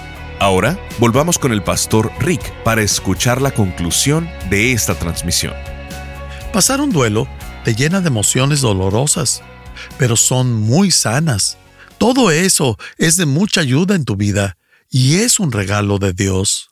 Ahora, 0.41 0.79
volvamos 0.97 1.37
con 1.37 1.51
el 1.51 1.61
Pastor 1.61 2.11
Rick 2.17 2.41
para 2.63 2.81
escuchar 2.81 3.43
la 3.43 3.51
conclusión 3.51 4.27
de 4.49 4.71
esta 4.71 4.95
transmisión. 4.95 5.53
Pasar 6.51 6.81
un 6.81 6.91
duelo 6.91 7.27
te 7.63 7.75
llena 7.75 8.01
de 8.01 8.07
emociones 8.07 8.61
dolorosas, 8.61 9.43
pero 9.99 10.15
son 10.15 10.51
muy 10.51 10.89
sanas. 10.89 11.59
Todo 11.99 12.31
eso 12.31 12.79
es 12.97 13.17
de 13.17 13.27
mucha 13.27 13.61
ayuda 13.61 13.93
en 13.93 14.03
tu 14.03 14.15
vida 14.15 14.57
y 14.89 15.17
es 15.17 15.39
un 15.39 15.51
regalo 15.51 15.99
de 15.99 16.11
Dios. 16.11 16.71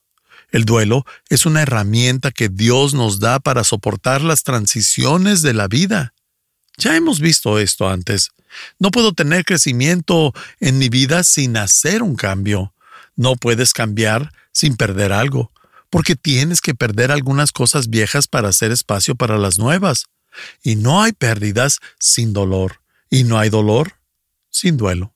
El 0.49 0.65
duelo 0.65 1.05
es 1.29 1.45
una 1.45 1.61
herramienta 1.61 2.31
que 2.31 2.49
Dios 2.49 2.95
nos 2.95 3.19
da 3.19 3.39
para 3.39 3.63
soportar 3.63 4.23
las 4.23 4.41
transiciones 4.41 5.43
de 5.43 5.53
la 5.53 5.67
vida. 5.67 6.15
Ya 6.79 6.95
hemos 6.95 7.19
visto 7.19 7.59
esto 7.59 7.88
antes. 7.88 8.31
No 8.79 8.89
puedo 8.89 9.13
tener 9.13 9.45
crecimiento 9.45 10.33
en 10.59 10.79
mi 10.79 10.89
vida 10.89 11.23
sin 11.23 11.55
hacer 11.55 12.01
un 12.01 12.15
cambio. 12.15 12.73
No 13.19 13.35
puedes 13.35 13.73
cambiar 13.73 14.31
sin 14.53 14.77
perder 14.77 15.11
algo 15.11 15.51
porque 15.89 16.15
tienes 16.15 16.61
que 16.61 16.73
perder 16.73 17.11
algunas 17.11 17.51
cosas 17.51 17.89
viejas 17.89 18.29
para 18.29 18.47
hacer 18.47 18.71
espacio 18.71 19.15
para 19.15 19.38
las 19.38 19.59
nuevas. 19.59 20.05
Y 20.63 20.77
no 20.77 21.03
hay 21.03 21.11
pérdidas 21.11 21.79
sin 21.99 22.31
dolor, 22.31 22.79
y 23.09 23.25
no 23.25 23.38
hay 23.38 23.49
dolor 23.49 23.95
sin 24.49 24.77
duelo. 24.77 25.13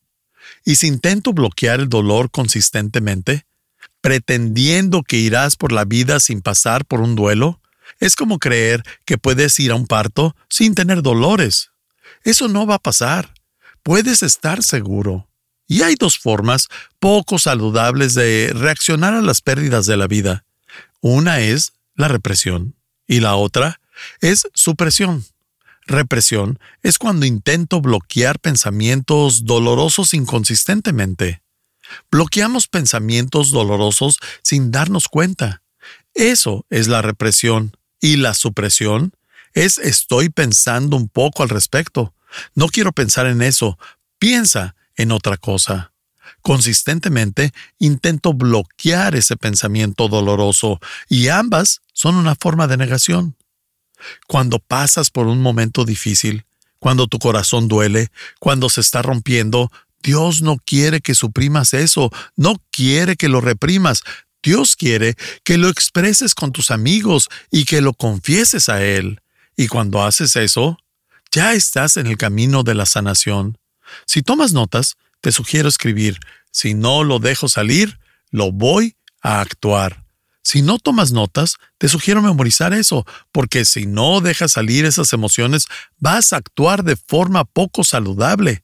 Y 0.66 0.76
si 0.76 0.88
intento 0.88 1.32
bloquear 1.32 1.80
el 1.80 1.88
dolor 1.88 2.30
consistentemente, 2.30 3.46
pretendiendo 4.02 5.04
que 5.04 5.16
irás 5.16 5.56
por 5.56 5.72
la 5.72 5.86
vida 5.86 6.20
sin 6.20 6.42
pasar 6.42 6.84
por 6.84 7.00
un 7.00 7.16
duelo, 7.16 7.62
es 8.02 8.18
como 8.18 8.38
creer 8.38 8.84
que 9.06 9.18
puedes 9.18 9.58
ir 9.62 9.72
a 9.72 9.76
un 9.76 9.88
parto 9.88 10.36
sin 10.50 10.76
tener 10.76 11.04
dolores. 11.04 11.72
Eso 12.26 12.50
no 12.50 12.68
va 12.68 12.76
a 12.76 12.80
pasar. 12.80 13.34
Puedes 13.82 14.24
estar 14.24 14.62
seguro. 14.62 15.30
Y 15.74 15.82
hay 15.82 15.96
dos 15.96 16.20
formas 16.20 16.68
poco 17.00 17.40
saludables 17.40 18.14
de 18.14 18.52
reaccionar 18.54 19.16
a 19.16 19.24
las 19.24 19.42
pérdidas 19.42 19.88
de 19.88 19.98
la 19.98 20.06
vida. 20.06 20.46
Una 21.02 21.40
es 21.40 21.74
la 21.96 22.08
represión 22.08 22.76
y 23.08 23.22
la 23.22 23.34
otra 23.34 23.82
es 24.22 24.48
supresión. 24.54 25.26
Represión 25.88 26.60
es 26.84 27.00
cuando 27.00 27.26
intento 27.26 27.82
bloquear 27.82 28.38
pensamientos 28.38 29.46
dolorosos 29.46 30.14
inconsistentemente. 30.14 31.42
Bloqueamos 32.12 32.68
pensamientos 32.68 33.50
dolorosos 33.50 34.20
sin 34.44 34.70
darnos 34.70 35.08
cuenta. 35.08 35.64
Eso 36.14 36.68
es 36.70 36.88
la 36.88 37.02
represión. 37.02 37.76
Y 38.00 38.18
la 38.18 38.36
supresión 38.36 39.14
es 39.56 39.80
estoy 39.80 40.30
pensando 40.30 40.98
un 40.98 41.10
poco 41.10 41.42
al 41.42 41.50
respecto. 41.50 42.14
No 42.54 42.68
quiero 42.68 42.92
pensar 42.92 43.26
en 43.26 43.42
eso. 43.42 43.80
Piensa 44.20 44.76
en 44.96 45.12
otra 45.12 45.38
cosa. 45.38 45.94
Consistentemente 46.42 47.54
intento 47.80 48.34
bloquear 48.34 49.16
ese 49.16 49.38
pensamiento 49.38 50.08
doloroso 50.08 50.80
y 51.10 51.30
ambas 51.30 51.82
son 51.94 52.16
una 52.16 52.36
forma 52.36 52.68
de 52.68 52.78
negación. 52.78 53.36
Cuando 54.28 54.60
pasas 54.60 55.10
por 55.10 55.28
un 55.28 55.42
momento 55.42 55.86
difícil, 55.86 56.46
cuando 56.80 57.08
tu 57.08 57.20
corazón 57.20 57.68
duele, 57.68 58.10
cuando 58.40 58.70
se 58.70 58.82
está 58.82 59.02
rompiendo, 59.02 59.72
Dios 60.02 60.42
no 60.42 60.58
quiere 60.58 61.00
que 61.00 61.16
suprimas 61.16 61.74
eso, 61.74 62.12
no 62.36 62.62
quiere 62.72 63.16
que 63.16 63.30
lo 63.30 63.40
reprimas. 63.40 64.04
Dios 64.44 64.76
quiere 64.76 65.16
que 65.46 65.58
lo 65.58 65.70
expreses 65.70 66.36
con 66.36 66.52
tus 66.52 66.72
amigos 66.72 67.30
y 67.50 67.64
que 67.64 67.80
lo 67.80 67.94
confieses 67.94 68.68
a 68.68 68.84
Él. 68.84 69.22
Y 69.56 69.68
cuando 69.68 70.04
haces 70.04 70.36
eso, 70.36 70.78
ya 71.32 71.54
estás 71.54 71.96
en 71.96 72.08
el 72.08 72.18
camino 72.18 72.64
de 72.64 72.76
la 72.76 72.86
sanación. 72.86 73.58
Si 74.06 74.22
tomas 74.22 74.54
notas, 74.54 74.96
te 75.22 75.32
sugiero 75.32 75.70
escribir, 75.70 76.20
si 76.52 76.74
no 76.74 77.04
lo 77.04 77.20
dejo 77.20 77.50
salir, 77.50 78.00
lo 78.30 78.52
voy 78.52 78.96
a 79.22 79.42
actuar. 79.42 80.04
Si 80.44 80.62
no 80.62 80.78
tomas 80.78 81.14
notas, 81.14 81.56
te 81.78 81.88
sugiero 81.88 82.22
memorizar 82.22 82.74
eso, 82.74 83.06
porque 83.32 83.64
si 83.64 83.86
no 83.86 84.20
dejas 84.20 84.52
salir 84.52 84.86
esas 84.86 85.14
emociones, 85.14 85.68
vas 86.00 86.34
a 86.34 86.38
actuar 86.38 86.84
de 86.84 86.98
forma 86.98 87.46
poco 87.46 87.84
saludable. 87.84 88.62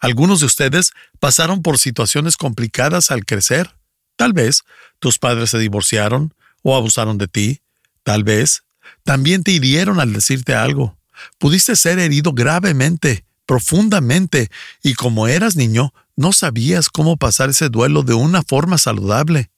Algunos 0.00 0.40
de 0.40 0.46
ustedes 0.46 0.92
pasaron 1.20 1.62
por 1.62 1.78
situaciones 1.78 2.36
complicadas 2.36 3.10
al 3.10 3.26
crecer. 3.26 3.74
Tal 4.16 4.32
vez 4.32 4.62
tus 4.98 5.18
padres 5.18 5.50
se 5.50 5.58
divorciaron 5.58 6.34
o 6.62 6.76
abusaron 6.76 7.18
de 7.18 7.28
ti. 7.28 7.60
Tal 8.02 8.24
vez 8.24 8.64
también 9.04 9.42
te 9.42 9.50
hirieron 9.52 10.00
al 10.00 10.12
decirte 10.12 10.54
algo. 10.54 10.96
Pudiste 11.38 11.76
ser 11.76 11.98
herido 11.98 12.32
gravemente, 12.32 13.24
profundamente, 13.48 14.50
y 14.82 14.92
como 14.92 15.26
eras 15.26 15.56
niño, 15.56 15.94
no 16.16 16.34
sabías 16.34 16.90
cómo 16.90 17.16
pasar 17.16 17.48
ese 17.48 17.70
duelo 17.70 18.02
de 18.02 18.12
una 18.12 18.42
forma 18.42 18.76
saludable. 18.76 19.50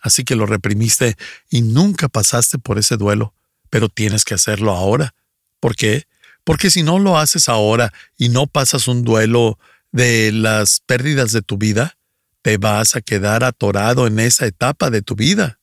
Así 0.00 0.24
que 0.24 0.34
lo 0.34 0.44
reprimiste 0.44 1.16
y 1.48 1.62
nunca 1.62 2.08
pasaste 2.08 2.58
por 2.58 2.80
ese 2.80 2.96
duelo, 2.96 3.34
pero 3.70 3.88
tienes 3.88 4.24
que 4.24 4.34
hacerlo 4.34 4.72
ahora. 4.72 5.14
¿Por 5.60 5.76
qué? 5.76 6.08
Porque 6.42 6.68
si 6.68 6.82
no 6.82 6.98
lo 6.98 7.16
haces 7.16 7.48
ahora 7.48 7.92
y 8.16 8.28
no 8.28 8.48
pasas 8.48 8.88
un 8.88 9.04
duelo 9.04 9.56
de 9.92 10.32
las 10.32 10.80
pérdidas 10.84 11.30
de 11.30 11.42
tu 11.42 11.58
vida, 11.58 11.96
te 12.42 12.56
vas 12.56 12.96
a 12.96 13.00
quedar 13.00 13.44
atorado 13.44 14.08
en 14.08 14.18
esa 14.18 14.46
etapa 14.46 14.90
de 14.90 15.02
tu 15.02 15.14
vida. 15.14 15.60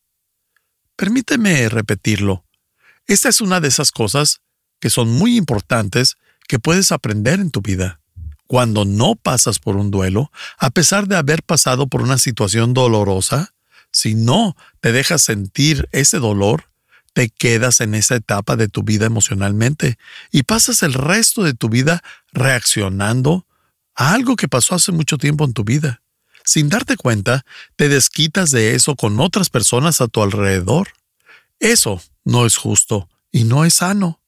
Permíteme 0.96 1.67
repetirlo. 1.67 2.46
Esta 3.05 3.27
es 3.27 3.41
una 3.41 3.60
de 3.60 3.67
esas 3.67 3.91
cosas 3.91 4.39
que 4.79 4.89
son 4.89 5.10
muy 5.10 5.36
importantes 5.36 6.15
que 6.47 6.59
puedes 6.59 6.91
aprender 6.91 7.39
en 7.39 7.51
tu 7.51 7.61
vida. 7.61 7.99
Cuando 8.47 8.85
no 8.85 9.15
pasas 9.15 9.59
por 9.59 9.75
un 9.75 9.89
duelo, 9.89 10.31
a 10.57 10.69
pesar 10.69 11.07
de 11.07 11.15
haber 11.15 11.41
pasado 11.41 11.87
por 11.87 12.01
una 12.01 12.17
situación 12.17 12.73
dolorosa, 12.73 13.53
si 13.91 14.13
no 14.13 14.55
te 14.81 14.91
dejas 14.91 15.21
sentir 15.21 15.87
ese 15.91 16.19
dolor, 16.19 16.69
te 17.13 17.29
quedas 17.29 17.79
en 17.79 17.95
esa 17.95 18.15
etapa 18.15 18.57
de 18.57 18.67
tu 18.67 18.83
vida 18.83 19.05
emocionalmente 19.05 19.97
y 20.31 20.43
pasas 20.43 20.83
el 20.83 20.93
resto 20.93 21.43
de 21.43 21.53
tu 21.53 21.69
vida 21.69 22.03
reaccionando 22.33 23.47
a 23.95 24.13
algo 24.13 24.35
que 24.35 24.49
pasó 24.49 24.75
hace 24.75 24.91
mucho 24.91 25.17
tiempo 25.17 25.45
en 25.45 25.53
tu 25.53 25.63
vida. 25.63 26.01
Sin 26.43 26.67
darte 26.69 26.97
cuenta, 26.97 27.45
te 27.77 27.89
desquitas 27.89 28.51
de 28.51 28.75
eso 28.75 28.95
con 28.95 29.19
otras 29.19 29.49
personas 29.49 30.01
a 30.01 30.07
tu 30.07 30.21
alrededor. 30.21 30.89
Eso 31.59 32.01
no 32.25 32.45
es 32.45 32.57
justo 32.57 33.09
y 33.31 33.45
no 33.45 33.63
es 33.63 33.75
sano. 33.75 34.19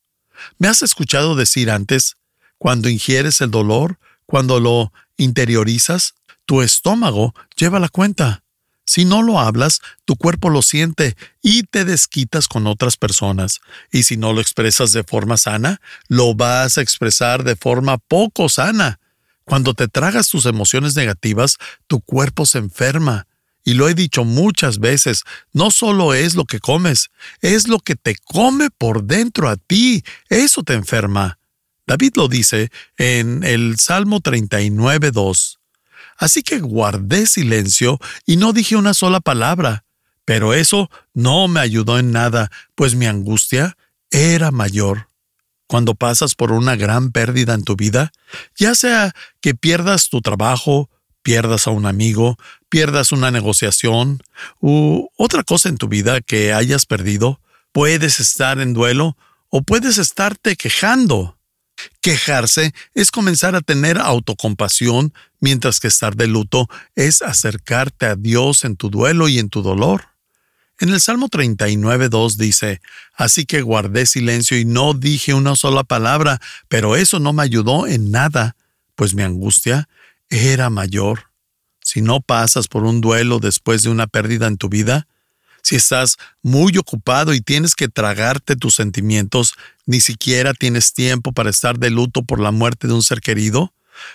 Me 0.57 0.67
has 0.67 0.81
escuchado 0.81 1.35
decir 1.35 1.71
antes, 1.71 2.15
cuando 2.57 2.89
ingieres 2.89 3.41
el 3.41 3.51
dolor, 3.51 3.99
cuando 4.25 4.59
lo 4.59 4.91
interiorizas, 5.17 6.15
tu 6.45 6.61
estómago 6.61 7.33
lleva 7.55 7.79
la 7.79 7.89
cuenta. 7.89 8.43
Si 8.85 9.03
no 9.03 9.21
lo 9.21 9.39
hablas, 9.39 9.81
tu 10.05 10.15
cuerpo 10.15 10.49
lo 10.49 10.61
siente 10.61 11.17
y 11.41 11.63
te 11.63 11.83
desquitas 11.83 12.47
con 12.47 12.67
otras 12.67 12.95
personas. 12.95 13.59
Y 13.91 14.03
si 14.03 14.15
no 14.15 14.31
lo 14.31 14.39
expresas 14.39 14.93
de 14.93 15.03
forma 15.03 15.35
sana, 15.35 15.81
lo 16.07 16.35
vas 16.35 16.77
a 16.77 16.81
expresar 16.81 17.43
de 17.43 17.57
forma 17.57 17.97
poco 17.97 18.47
sana. 18.47 18.99
Cuando 19.43 19.73
te 19.73 19.89
tragas 19.89 20.29
tus 20.29 20.45
emociones 20.45 20.95
negativas, 20.95 21.57
tu 21.87 21.99
cuerpo 21.99 22.45
se 22.45 22.59
enferma. 22.59 23.27
Y 23.67 23.73
lo 23.73 23.89
he 23.89 23.95
dicho 23.95 24.23
muchas 24.23 24.79
veces, 24.79 25.25
no 25.51 25.71
solo 25.71 26.13
es 26.13 26.35
lo 26.35 26.45
que 26.45 26.61
comes, 26.61 27.09
es 27.41 27.67
lo 27.67 27.79
que 27.79 27.97
te 27.97 28.15
come 28.15 28.69
por 28.69 29.03
dentro 29.03 29.49
a 29.49 29.57
ti. 29.57 30.05
Eso 30.29 30.63
te 30.63 30.71
enferma. 30.71 31.37
David 31.85 32.13
lo 32.15 32.29
dice 32.29 32.71
en 32.95 33.43
el 33.43 33.77
Salmo 33.77 34.21
39.2. 34.21 35.57
Así 36.15 36.43
que 36.43 36.59
guardé 36.59 37.27
silencio 37.27 37.99
y 38.25 38.37
no 38.37 38.53
dije 38.53 38.77
una 38.77 38.93
sola 38.93 39.19
palabra. 39.19 39.83
Pero 40.23 40.53
eso 40.53 40.89
no 41.13 41.49
me 41.49 41.59
ayudó 41.59 41.99
en 41.99 42.13
nada, 42.13 42.49
pues 42.73 42.95
mi 42.95 43.05
angustia 43.05 43.75
era 44.11 44.51
mayor 44.51 45.09
cuando 45.67 45.93
pasas 45.93 46.35
por 46.35 46.53
una 46.53 46.77
gran 46.77 47.11
pérdida 47.11 47.53
en 47.53 47.65
tu 47.65 47.75
vida, 47.75 48.13
ya 48.55 48.75
sea 48.75 49.13
que 49.41 49.55
pierdas 49.55 50.07
tu 50.07 50.21
trabajo, 50.21 50.89
pierdas 51.27 51.67
a 51.67 51.71
un 51.71 51.85
amigo, 51.85 52.37
pierdas 52.69 53.11
una 53.11 53.31
negociación 53.31 54.23
u 54.61 55.09
otra 55.17 55.43
cosa 55.43 55.67
en 55.67 55.75
tu 55.75 55.89
vida 55.89 56.21
que 56.21 56.53
hayas 56.53 56.85
perdido, 56.85 57.41
puedes 57.73 58.21
estar 58.21 58.61
en 58.61 58.71
duelo 58.71 59.17
o 59.49 59.61
puedes 59.61 59.97
estarte 59.97 60.55
quejando. 60.55 61.37
Quejarse 61.99 62.73
es 62.93 63.11
comenzar 63.11 63.57
a 63.57 63.59
tener 63.59 63.97
autocompasión, 63.97 65.13
mientras 65.41 65.81
que 65.81 65.89
estar 65.89 66.15
de 66.15 66.27
luto 66.27 66.69
es 66.95 67.21
acercarte 67.21 68.05
a 68.05 68.15
Dios 68.15 68.63
en 68.63 68.77
tu 68.77 68.89
duelo 68.89 69.27
y 69.27 69.37
en 69.37 69.49
tu 69.49 69.61
dolor. 69.61 70.05
En 70.79 70.87
el 70.87 71.01
Salmo 71.01 71.27
39.2 71.27 72.37
dice, 72.37 72.79
Así 73.15 73.45
que 73.45 73.61
guardé 73.63 74.05
silencio 74.05 74.57
y 74.57 74.63
no 74.63 74.93
dije 74.93 75.33
una 75.33 75.57
sola 75.57 75.83
palabra, 75.83 76.39
pero 76.69 76.95
eso 76.95 77.19
no 77.19 77.33
me 77.33 77.43
ayudó 77.43 77.85
en 77.85 78.11
nada, 78.11 78.55
pues 78.95 79.13
mi 79.13 79.23
angustia 79.23 79.89
era 80.29 80.69
mayor. 80.69 81.31
Si 81.81 82.01
no 82.01 82.21
pasas 82.21 82.67
por 82.67 82.83
un 82.83 83.01
duelo 83.01 83.39
después 83.39 83.83
de 83.83 83.89
una 83.89 84.07
pérdida 84.07 84.47
en 84.47 84.57
tu 84.57 84.69
vida, 84.69 85.07
si 85.63 85.75
estás 85.75 86.17
muy 86.41 86.77
ocupado 86.77 87.33
y 87.33 87.41
tienes 87.41 87.75
que 87.75 87.87
tragarte 87.87 88.55
tus 88.55 88.75
sentimientos, 88.75 89.53
ni 89.85 89.99
siquiera 89.99 90.53
tienes 90.53 90.93
tiempo 90.93 91.33
para 91.33 91.49
estar 91.49 91.77
de 91.77 91.89
luto 91.89 92.23
por 92.23 92.39
la 92.39 92.51
muerte 92.51 92.87
de 92.87 92.93
un 92.93 93.03
ser 93.03 93.21
querido, 93.21 93.73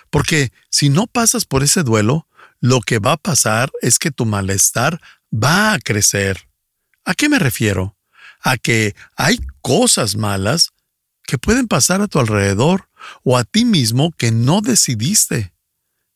porque 0.09 0.51
si 0.69 0.89
no 0.89 1.07
pasas 1.07 1.45
por 1.45 1.63
ese 1.63 1.83
duelo, 1.83 2.27
lo 2.59 2.81
que 2.81 2.99
va 2.99 3.13
a 3.13 3.17
pasar 3.17 3.71
es 3.81 3.99
que 3.99 4.09
tu 4.09 4.25
malestar 4.25 4.99
va 5.31 5.73
a 5.73 5.79
crecer. 5.79 6.47
¿A 7.05 7.13
qué 7.13 7.29
me 7.29 7.37
refiero? 7.37 7.95
A 8.41 8.57
que 8.57 8.95
hay 9.15 9.39
cosas 9.61 10.15
malas 10.15 10.71
que 11.27 11.37
pueden 11.37 11.67
pasar 11.67 12.01
a 12.01 12.07
tu 12.07 12.19
alrededor 12.19 12.89
o 13.23 13.37
a 13.37 13.43
ti 13.43 13.65
mismo 13.65 14.11
que 14.17 14.31
no 14.31 14.61
decidiste. 14.61 15.52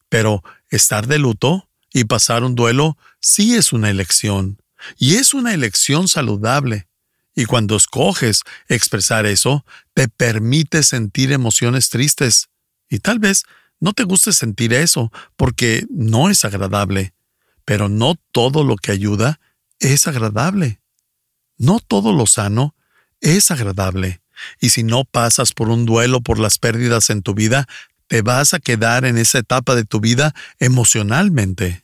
Pero 0.10 0.43
estar 0.70 1.08
de 1.08 1.20
luto 1.20 1.70
y 1.93 2.06
pasar 2.06 2.43
un 2.43 2.56
duelo 2.56 2.98
sí 3.20 3.56
es 3.56 3.74
una 3.74 3.89
elección, 3.89 4.62
y 4.98 5.15
es 5.15 5.34
una 5.34 5.54
elección 5.54 6.08
saludable. 6.08 6.88
Y 7.36 7.46
cuando 7.46 7.76
escoges 7.76 8.41
expresar 8.67 9.26
eso, 9.26 9.65
te 9.93 10.08
permite 10.08 10.82
sentir 10.84 11.32
emociones 11.32 11.89
tristes. 11.89 12.50
Y 12.89 13.00
tal 13.00 13.20
vez 13.20 13.43
no 13.80 13.93
te 13.93 14.04
guste 14.04 14.34
sentir 14.34 14.74
eso 14.74 15.12
porque 15.36 15.86
no 15.89 16.30
es 16.30 16.46
agradable. 16.46 17.13
Pero 17.63 17.89
no 17.89 18.15
todo 18.32 18.63
lo 18.63 18.76
que 18.76 18.91
ayuda 18.91 19.39
es 19.80 20.08
agradable. 20.08 20.82
No 21.58 21.80
todo 21.80 22.13
lo 22.13 22.26
sano 22.26 22.76
es 23.22 23.52
agradable. 23.52 24.22
Y 24.60 24.70
si 24.70 24.84
no 24.84 25.06
pasas 25.06 25.54
por 25.54 25.70
un 25.70 25.86
duelo 25.86 26.22
por 26.22 26.39
las 26.39 26.58
pérdidas 26.58 27.10
en 27.10 27.22
tu 27.22 27.34
vida, 27.34 27.67
te 28.08 28.22
vas 28.22 28.54
a 28.54 28.60
quedar 28.60 29.06
en 29.06 29.17
esa 29.17 29.39
etapa 29.39 29.76
de 29.76 29.86
tu 29.86 30.00
vida 30.00 30.34
emocionalmente. 30.60 31.84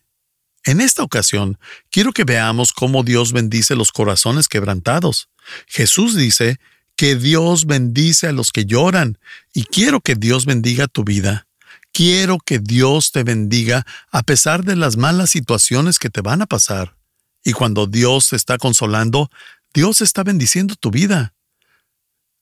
En 0.65 0.79
esta 0.79 1.03
ocasión, 1.03 1.59
quiero 1.91 2.13
que 2.13 2.23
veamos 2.23 2.71
cómo 2.71 3.03
Dios 3.03 3.33
bendice 3.33 3.75
los 3.75 3.91
corazones 3.91 4.47
quebrantados. 4.47 5.29
Jesús 5.67 6.15
dice 6.15 6.59
que 6.95 7.15
Dios 7.15 7.65
bendice 7.65 8.27
a 8.27 8.31
los 8.31 8.51
que 8.51 8.65
lloran, 8.65 9.17
y 9.53 9.65
quiero 9.65 9.99
que 9.99 10.15
Dios 10.15 10.45
bendiga 10.45 10.87
tu 10.87 11.03
vida. 11.03 11.47
Quiero 11.91 12.39
que 12.39 12.59
Dios 12.59 13.11
te 13.11 13.23
bendiga 13.23 13.85
a 14.09 14.23
pesar 14.23 14.63
de 14.63 14.75
las 14.75 14.97
malas 14.97 15.29
situaciones 15.29 15.99
que 15.99 16.09
te 16.09 16.21
van 16.21 16.41
a 16.41 16.47
pasar. 16.47 16.95
Y 17.43 17.51
cuando 17.51 17.87
Dios 17.87 18.29
te 18.29 18.35
está 18.35 18.57
consolando, 18.57 19.29
Dios 19.73 20.01
está 20.01 20.23
bendiciendo 20.23 20.75
tu 20.75 20.91
vida. 20.91 21.35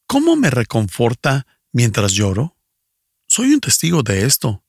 ¿Cómo 0.05 0.35
me 0.35 0.51
reconforta 0.51 1.47
mientras 1.71 2.13
lloro? 2.13 2.55
Soy 3.33 3.53
un 3.53 3.61
testigo 3.61 4.03
de 4.03 4.25
esto. 4.25 4.61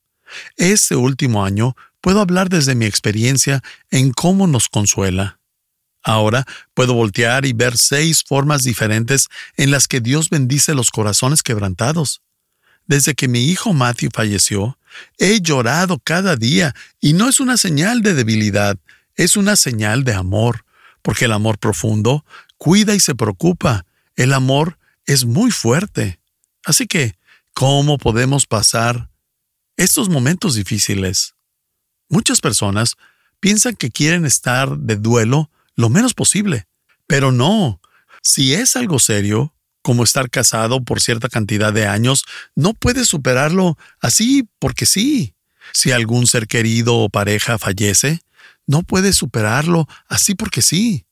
Este 0.55 0.95
último 0.95 1.43
año 1.43 1.75
puedo 1.99 2.21
hablar 2.21 2.47
desde 2.47 2.75
mi 2.75 2.85
experiencia 2.85 3.61
en 3.91 4.13
cómo 4.13 4.47
nos 4.47 4.69
consuela. 4.69 5.37
Ahora 6.01 6.45
puedo 6.73 6.93
voltear 6.93 7.45
y 7.45 7.51
ver 7.51 7.77
seis 7.77 8.23
formas 8.25 8.63
diferentes 8.63 9.27
en 9.57 9.69
las 9.69 9.89
que 9.89 9.99
Dios 9.99 10.29
bendice 10.29 10.75
los 10.75 10.91
corazones 10.91 11.43
quebrantados. 11.43 12.21
Desde 12.87 13.15
que 13.15 13.27
mi 13.27 13.49
hijo 13.49 13.73
Matthew 13.73 14.11
falleció, 14.13 14.79
he 15.17 15.41
llorado 15.41 15.99
cada 15.99 16.37
día 16.37 16.73
y 17.01 17.11
no 17.11 17.27
es 17.27 17.41
una 17.41 17.57
señal 17.57 18.01
de 18.01 18.13
debilidad, 18.13 18.77
es 19.17 19.35
una 19.35 19.57
señal 19.57 20.05
de 20.05 20.13
amor, 20.13 20.63
porque 21.01 21.25
el 21.25 21.33
amor 21.33 21.57
profundo 21.57 22.23
cuida 22.57 22.95
y 22.95 23.01
se 23.01 23.13
preocupa. 23.13 23.85
El 24.15 24.31
amor 24.31 24.79
es 25.05 25.25
muy 25.25 25.51
fuerte. 25.51 26.21
Así 26.63 26.87
que, 26.87 27.17
¿cómo 27.53 27.97
podemos 27.97 28.45
pasar 28.45 29.09
estos 29.77 30.09
momentos 30.09 30.55
difíciles? 30.55 31.35
Muchas 32.09 32.41
personas 32.41 32.95
piensan 33.39 33.75
que 33.75 33.91
quieren 33.91 34.25
estar 34.25 34.77
de 34.77 34.95
duelo 34.95 35.49
lo 35.75 35.89
menos 35.89 36.13
posible, 36.13 36.67
pero 37.07 37.31
no. 37.31 37.81
Si 38.21 38.53
es 38.53 38.75
algo 38.75 38.99
serio, 38.99 39.53
como 39.81 40.03
estar 40.03 40.29
casado 40.29 40.81
por 40.83 41.01
cierta 41.01 41.29
cantidad 41.29 41.73
de 41.73 41.87
años, 41.87 42.23
no 42.55 42.73
puedes 42.73 43.07
superarlo 43.07 43.77
así 43.99 44.47
porque 44.59 44.85
sí. 44.85 45.35
Si 45.73 45.91
algún 45.91 46.27
ser 46.27 46.47
querido 46.47 46.95
o 46.95 47.09
pareja 47.09 47.57
fallece, 47.57 48.21
no 48.67 48.83
puedes 48.83 49.15
superarlo 49.15 49.87
así 50.07 50.35
porque 50.35 50.61
sí. 50.61 51.05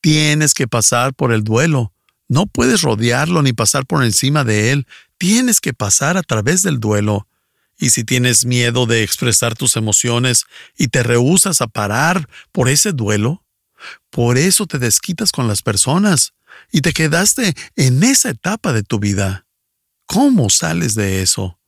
Tienes 0.00 0.54
que 0.54 0.66
pasar 0.66 1.14
por 1.14 1.32
el 1.32 1.44
duelo. 1.44 1.92
No 2.28 2.46
puedes 2.46 2.82
rodearlo 2.82 3.42
ni 3.42 3.52
pasar 3.52 3.86
por 3.86 4.04
encima 4.04 4.44
de 4.44 4.72
él. 4.72 4.86
Tienes 5.20 5.60
que 5.60 5.74
pasar 5.74 6.16
a 6.16 6.22
través 6.22 6.62
del 6.62 6.80
duelo. 6.80 7.28
Y 7.76 7.90
si 7.90 8.04
tienes 8.04 8.46
miedo 8.46 8.86
de 8.86 9.02
expresar 9.02 9.54
tus 9.54 9.76
emociones 9.76 10.46
y 10.78 10.88
te 10.88 11.02
rehusas 11.02 11.60
a 11.60 11.66
parar 11.66 12.26
por 12.52 12.70
ese 12.70 12.92
duelo, 12.92 13.44
por 14.08 14.38
eso 14.38 14.66
te 14.66 14.78
desquitas 14.78 15.30
con 15.30 15.46
las 15.46 15.60
personas 15.60 16.32
y 16.72 16.80
te 16.80 16.94
quedaste 16.94 17.54
en 17.76 18.02
esa 18.02 18.30
etapa 18.30 18.72
de 18.72 18.82
tu 18.82 18.98
vida. 18.98 19.44
¿Cómo 20.06 20.48
sales 20.48 20.94
de 20.94 21.20
eso? 21.20 21.58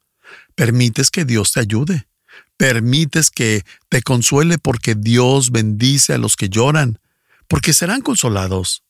Permites 0.54 1.10
que 1.10 1.26
Dios 1.26 1.52
te 1.52 1.60
ayude. 1.60 2.08
Permites 2.56 3.28
que 3.28 3.66
te 3.90 4.00
consuele 4.00 4.56
porque 4.56 4.94
Dios 4.94 5.50
bendice 5.50 6.14
a 6.14 6.18
los 6.18 6.36
que 6.36 6.48
lloran, 6.48 7.00
porque 7.48 7.74
serán 7.74 8.00
consolados. 8.00 8.82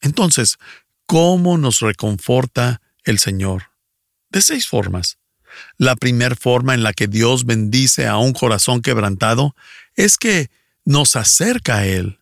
Entonces, 0.00 0.56
¿cómo 1.04 1.58
nos 1.58 1.80
reconforta 1.80 2.80
el 3.02 3.18
Señor? 3.18 3.73
De 4.34 4.42
seis 4.42 4.66
formas. 4.66 5.18
La 5.78 5.94
primera 5.94 6.34
forma 6.34 6.74
en 6.74 6.82
la 6.82 6.92
que 6.92 7.06
Dios 7.06 7.46
bendice 7.46 8.08
a 8.08 8.16
un 8.16 8.32
corazón 8.32 8.82
quebrantado 8.82 9.54
es 9.94 10.18
que 10.18 10.50
nos 10.84 11.14
acerca 11.14 11.76
a 11.76 11.86
Él. 11.86 12.18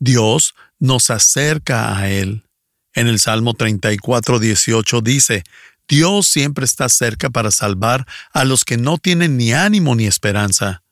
Dios 0.00 0.56
nos 0.80 1.10
acerca 1.10 1.96
a 1.96 2.10
Él. 2.10 2.42
En 2.92 3.06
el 3.06 3.20
Salmo 3.20 3.54
34, 3.54 4.40
18 4.40 5.00
dice, 5.00 5.44
Dios 5.86 6.26
siempre 6.26 6.64
está 6.64 6.88
cerca 6.88 7.30
para 7.30 7.52
salvar 7.52 8.04
a 8.32 8.44
los 8.44 8.64
que 8.64 8.76
no 8.76 8.98
tienen 8.98 9.36
ni 9.36 9.52
ánimo 9.52 9.94
ni 9.94 10.06
esperanza. 10.06 10.82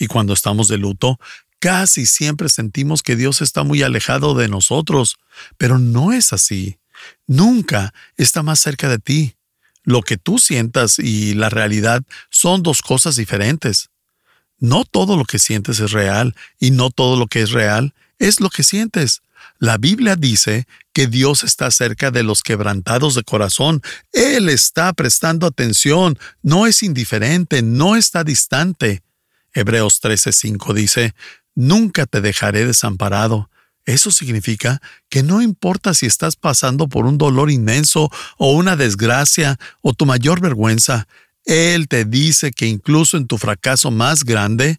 Y 0.00 0.08
cuando 0.08 0.32
estamos 0.32 0.66
de 0.66 0.78
luto, 0.78 1.20
casi 1.60 2.06
siempre 2.06 2.48
sentimos 2.48 3.04
que 3.04 3.14
Dios 3.14 3.40
está 3.40 3.62
muy 3.62 3.84
alejado 3.84 4.34
de 4.34 4.48
nosotros, 4.48 5.14
pero 5.58 5.78
no 5.78 6.12
es 6.12 6.32
así. 6.32 6.80
Nunca 7.28 7.94
está 8.16 8.42
más 8.42 8.58
cerca 8.58 8.88
de 8.88 8.98
ti. 8.98 9.37
Lo 9.88 10.02
que 10.02 10.18
tú 10.18 10.38
sientas 10.38 10.98
y 10.98 11.32
la 11.32 11.48
realidad 11.48 12.02
son 12.28 12.62
dos 12.62 12.82
cosas 12.82 13.16
diferentes. 13.16 13.88
No 14.58 14.84
todo 14.84 15.16
lo 15.16 15.24
que 15.24 15.38
sientes 15.38 15.80
es 15.80 15.92
real 15.92 16.34
y 16.60 16.72
no 16.72 16.90
todo 16.90 17.16
lo 17.16 17.26
que 17.26 17.40
es 17.40 17.52
real 17.52 17.94
es 18.18 18.38
lo 18.38 18.50
que 18.50 18.64
sientes. 18.64 19.22
La 19.58 19.78
Biblia 19.78 20.14
dice 20.14 20.66
que 20.92 21.06
Dios 21.06 21.42
está 21.42 21.70
cerca 21.70 22.10
de 22.10 22.22
los 22.22 22.42
quebrantados 22.42 23.14
de 23.14 23.22
corazón. 23.22 23.80
Él 24.12 24.50
está 24.50 24.92
prestando 24.92 25.46
atención, 25.46 26.18
no 26.42 26.66
es 26.66 26.82
indiferente, 26.82 27.62
no 27.62 27.96
está 27.96 28.24
distante. 28.24 29.02
Hebreos 29.54 30.02
13:5 30.02 30.74
dice, 30.74 31.14
Nunca 31.54 32.04
te 32.04 32.20
dejaré 32.20 32.66
desamparado. 32.66 33.48
Eso 33.88 34.10
significa 34.10 34.82
que 35.08 35.22
no 35.22 35.40
importa 35.40 35.94
si 35.94 36.04
estás 36.04 36.36
pasando 36.36 36.88
por 36.88 37.06
un 37.06 37.16
dolor 37.16 37.50
inmenso 37.50 38.10
o 38.36 38.52
una 38.52 38.76
desgracia 38.76 39.58
o 39.80 39.94
tu 39.94 40.04
mayor 40.04 40.42
vergüenza, 40.42 41.08
Él 41.46 41.88
te 41.88 42.04
dice 42.04 42.50
que 42.50 42.66
incluso 42.66 43.16
en 43.16 43.26
tu 43.26 43.38
fracaso 43.38 43.90
más 43.90 44.24
grande, 44.24 44.78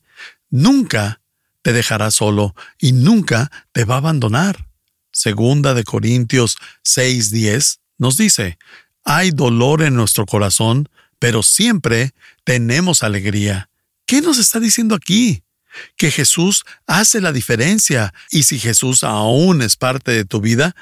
nunca 0.52 1.22
te 1.64 1.74
dejará 1.74 2.12
solo 2.12 2.54
y 2.78 2.92
nunca 2.92 3.50
te 3.72 3.84
va 3.84 3.96
a 3.96 3.98
abandonar. 3.98 4.68
Segunda 5.12 5.74
de 5.74 5.86
Corintios 5.86 6.58
6:10 6.84 7.80
nos 7.98 8.16
dice, 8.16 8.60
hay 9.04 9.32
dolor 9.32 9.82
en 9.82 9.96
nuestro 9.96 10.28
corazón, 10.28 10.88
pero 11.18 11.42
siempre 11.42 12.12
tenemos 12.44 13.02
alegría. 13.02 13.72
¿Qué 14.06 14.22
nos 14.22 14.38
está 14.38 14.60
diciendo 14.60 14.94
aquí? 14.94 15.42
Que 15.98 16.12
Jesús 16.12 16.64
hace 16.88 17.22
la 17.22 17.32
diferencia 17.32 18.14
y 18.32 18.44
si 18.44 18.60
Jesús 18.60 19.04
aún 19.04 19.62
es 19.62 19.76
parte 19.76 20.12
de 20.12 20.26
tu 20.26 20.42
vida, 20.42 20.76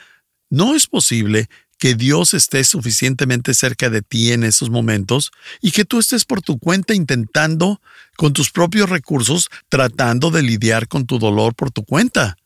no 0.49 0.75
es 0.75 0.87
posible 0.87 1.49
que 1.77 1.95
Dios 1.95 2.33
esté 2.33 2.63
suficientemente 2.63 3.53
cerca 3.53 3.89
de 3.89 4.01
ti 4.01 4.31
en 4.31 4.43
esos 4.43 4.69
momentos 4.69 5.31
y 5.61 5.71
que 5.71 5.85
tú 5.85 5.99
estés 5.99 6.25
por 6.25 6.41
tu 6.41 6.57
cuenta 6.57 6.93
intentando, 6.93 7.81
con 8.15 8.33
tus 8.33 8.49
propios 8.49 8.89
recursos, 8.89 9.49
tratando 9.69 10.31
de 10.31 10.41
lidiar 10.41 10.87
con 10.87 11.05
tu 11.05 11.19
dolor 11.19 11.53
por 11.53 11.71
tu 11.71 11.83
cuenta. 11.85 12.37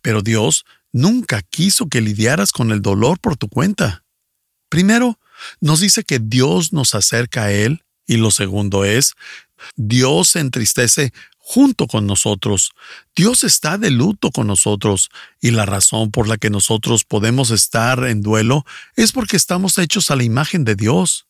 Pero 0.00 0.22
Dios 0.22 0.64
nunca 0.90 1.42
quiso 1.42 1.88
que 1.88 2.00
lidiaras 2.00 2.52
con 2.52 2.70
el 2.70 2.80
dolor 2.80 3.18
por 3.18 3.36
tu 3.36 3.48
cuenta. 3.48 4.04
Primero, 4.68 5.18
nos 5.60 5.80
dice 5.80 6.04
que 6.04 6.18
Dios 6.18 6.72
nos 6.72 6.94
acerca 6.94 7.44
a 7.44 7.52
Él 7.52 7.84
y 8.06 8.16
lo 8.16 8.30
segundo 8.30 8.84
es, 8.84 9.14
Dios 9.76 10.30
se 10.30 10.40
entristece 10.40 11.12
junto 11.38 11.86
con 11.86 12.06
nosotros. 12.06 12.72
Dios 13.16 13.44
está 13.44 13.76
de 13.76 13.90
luto 13.90 14.30
con 14.30 14.46
nosotros 14.46 15.10
y 15.40 15.50
la 15.50 15.66
razón 15.66 16.10
por 16.10 16.28
la 16.28 16.38
que 16.38 16.50
nosotros 16.50 17.04
podemos 17.04 17.50
estar 17.50 18.04
en 18.06 18.22
duelo 18.22 18.64
es 18.96 19.12
porque 19.12 19.36
estamos 19.36 19.76
hechos 19.78 20.10
a 20.10 20.16
la 20.16 20.22
imagen 20.22 20.64
de 20.64 20.76
Dios. 20.76 21.26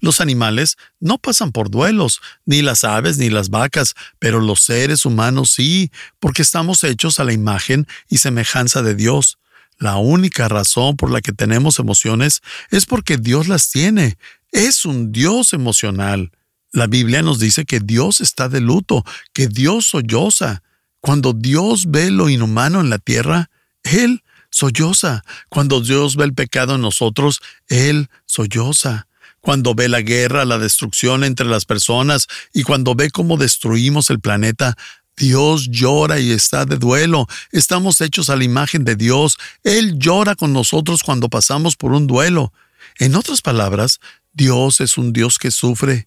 Los 0.00 0.20
animales 0.20 0.76
no 1.00 1.18
pasan 1.18 1.52
por 1.52 1.70
duelos, 1.70 2.20
ni 2.46 2.62
las 2.62 2.84
aves 2.84 3.18
ni 3.18 3.28
las 3.28 3.50
vacas, 3.50 3.94
pero 4.18 4.40
los 4.40 4.60
seres 4.60 5.04
humanos 5.04 5.50
sí, 5.50 5.90
porque 6.18 6.42
estamos 6.42 6.82
hechos 6.84 7.20
a 7.20 7.24
la 7.24 7.32
imagen 7.32 7.86
y 8.08 8.18
semejanza 8.18 8.82
de 8.82 8.94
Dios. 8.94 9.38
La 9.78 9.96
única 9.96 10.48
razón 10.48 10.96
por 10.96 11.10
la 11.10 11.20
que 11.20 11.32
tenemos 11.32 11.78
emociones 11.78 12.40
es 12.70 12.86
porque 12.86 13.18
Dios 13.18 13.48
las 13.48 13.70
tiene. 13.70 14.16
Es 14.50 14.86
un 14.86 15.12
Dios 15.12 15.52
emocional. 15.52 16.32
La 16.76 16.88
Biblia 16.88 17.22
nos 17.22 17.38
dice 17.38 17.64
que 17.64 17.80
Dios 17.80 18.20
está 18.20 18.50
de 18.50 18.60
luto, 18.60 19.02
que 19.32 19.48
Dios 19.48 19.86
solloza. 19.86 20.62
Cuando 21.00 21.32
Dios 21.32 21.86
ve 21.90 22.10
lo 22.10 22.28
inhumano 22.28 22.82
en 22.82 22.90
la 22.90 22.98
tierra, 22.98 23.48
Él 23.82 24.22
solloza. 24.50 25.24
Cuando 25.48 25.80
Dios 25.80 26.16
ve 26.16 26.24
el 26.24 26.34
pecado 26.34 26.74
en 26.74 26.82
nosotros, 26.82 27.40
Él 27.68 28.10
solloza. 28.26 29.08
Cuando 29.40 29.74
ve 29.74 29.88
la 29.88 30.02
guerra, 30.02 30.44
la 30.44 30.58
destrucción 30.58 31.24
entre 31.24 31.46
las 31.46 31.64
personas 31.64 32.26
y 32.52 32.62
cuando 32.62 32.94
ve 32.94 33.08
cómo 33.08 33.38
destruimos 33.38 34.10
el 34.10 34.20
planeta, 34.20 34.76
Dios 35.16 35.68
llora 35.70 36.20
y 36.20 36.30
está 36.30 36.66
de 36.66 36.76
duelo. 36.76 37.26
Estamos 37.52 38.02
hechos 38.02 38.28
a 38.28 38.36
la 38.36 38.44
imagen 38.44 38.84
de 38.84 38.96
Dios. 38.96 39.38
Él 39.64 39.98
llora 39.98 40.34
con 40.34 40.52
nosotros 40.52 41.02
cuando 41.02 41.30
pasamos 41.30 41.74
por 41.74 41.92
un 41.92 42.06
duelo. 42.06 42.52
En 42.98 43.14
otras 43.14 43.40
palabras, 43.40 43.98
Dios 44.34 44.82
es 44.82 44.98
un 44.98 45.14
Dios 45.14 45.38
que 45.38 45.50
sufre 45.50 46.06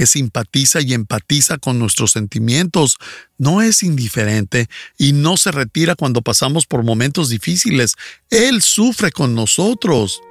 que 0.00 0.06
simpatiza 0.06 0.80
y 0.80 0.94
empatiza 0.94 1.58
con 1.58 1.78
nuestros 1.78 2.12
sentimientos, 2.12 2.96
no 3.36 3.60
es 3.60 3.82
indiferente 3.82 4.66
y 4.96 5.12
no 5.12 5.36
se 5.36 5.52
retira 5.52 5.94
cuando 5.94 6.22
pasamos 6.22 6.64
por 6.64 6.82
momentos 6.84 7.28
difíciles. 7.28 7.96
Él 8.30 8.62
sufre 8.62 9.12
con 9.12 9.34
nosotros. 9.34 10.22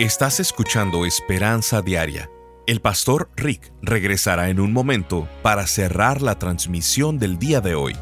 Estás 0.00 0.40
escuchando 0.40 1.06
Esperanza 1.06 1.82
Diaria. 1.82 2.28
El 2.66 2.80
pastor 2.80 3.30
Rick 3.36 3.72
regresará 3.80 4.50
en 4.50 4.58
un 4.58 4.72
momento 4.72 5.28
para 5.44 5.68
cerrar 5.68 6.20
la 6.20 6.40
transmisión 6.40 7.20
del 7.20 7.38
día 7.38 7.60
de 7.60 7.76
hoy. 7.76 7.94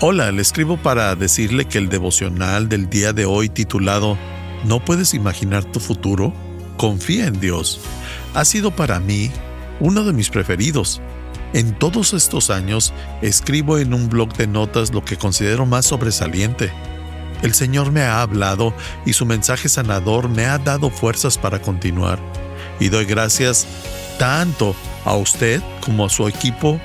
Hola, 0.00 0.30
le 0.30 0.42
escribo 0.42 0.76
para 0.76 1.16
decirle 1.16 1.64
que 1.64 1.78
el 1.78 1.88
devocional 1.88 2.68
del 2.68 2.88
día 2.88 3.12
de 3.12 3.24
hoy 3.24 3.48
titulado 3.48 4.16
¿No 4.64 4.84
puedes 4.84 5.12
imaginar 5.12 5.64
tu 5.64 5.80
futuro? 5.80 6.32
Confía 6.76 7.26
en 7.26 7.40
Dios 7.40 7.80
ha 8.34 8.44
sido 8.44 8.70
para 8.70 9.00
mí 9.00 9.30
uno 9.80 10.04
de 10.04 10.12
mis 10.12 10.30
preferidos. 10.30 11.00
En 11.52 11.72
todos 11.78 12.12
estos 12.12 12.50
años 12.50 12.92
escribo 13.22 13.78
en 13.78 13.94
un 13.94 14.08
blog 14.08 14.32
de 14.34 14.46
notas 14.46 14.92
lo 14.92 15.04
que 15.04 15.16
considero 15.16 15.66
más 15.66 15.86
sobresaliente. 15.86 16.72
El 17.42 17.54
Señor 17.54 17.92
me 17.92 18.02
ha 18.02 18.22
hablado 18.22 18.74
y 19.06 19.12
su 19.12 19.24
mensaje 19.24 19.68
sanador 19.68 20.28
me 20.28 20.46
ha 20.46 20.58
dado 20.58 20.90
fuerzas 20.90 21.38
para 21.38 21.60
continuar. 21.60 22.18
Y 22.80 22.88
doy 22.88 23.04
gracias 23.04 23.66
tanto 24.18 24.74
a 25.04 25.14
usted 25.14 25.62
como 25.80 26.06
a 26.06 26.10
su 26.10 26.26
equipo 26.26 26.80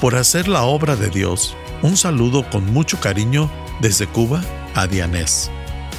por 0.00 0.16
hacer 0.16 0.48
la 0.48 0.64
obra 0.64 0.96
de 0.96 1.08
Dios. 1.08 1.56
Un 1.80 1.96
saludo 1.96 2.48
con 2.50 2.66
mucho 2.72 3.00
cariño 3.00 3.50
desde 3.80 4.06
Cuba 4.06 4.42
a 4.74 4.86
Dianés. 4.86 5.50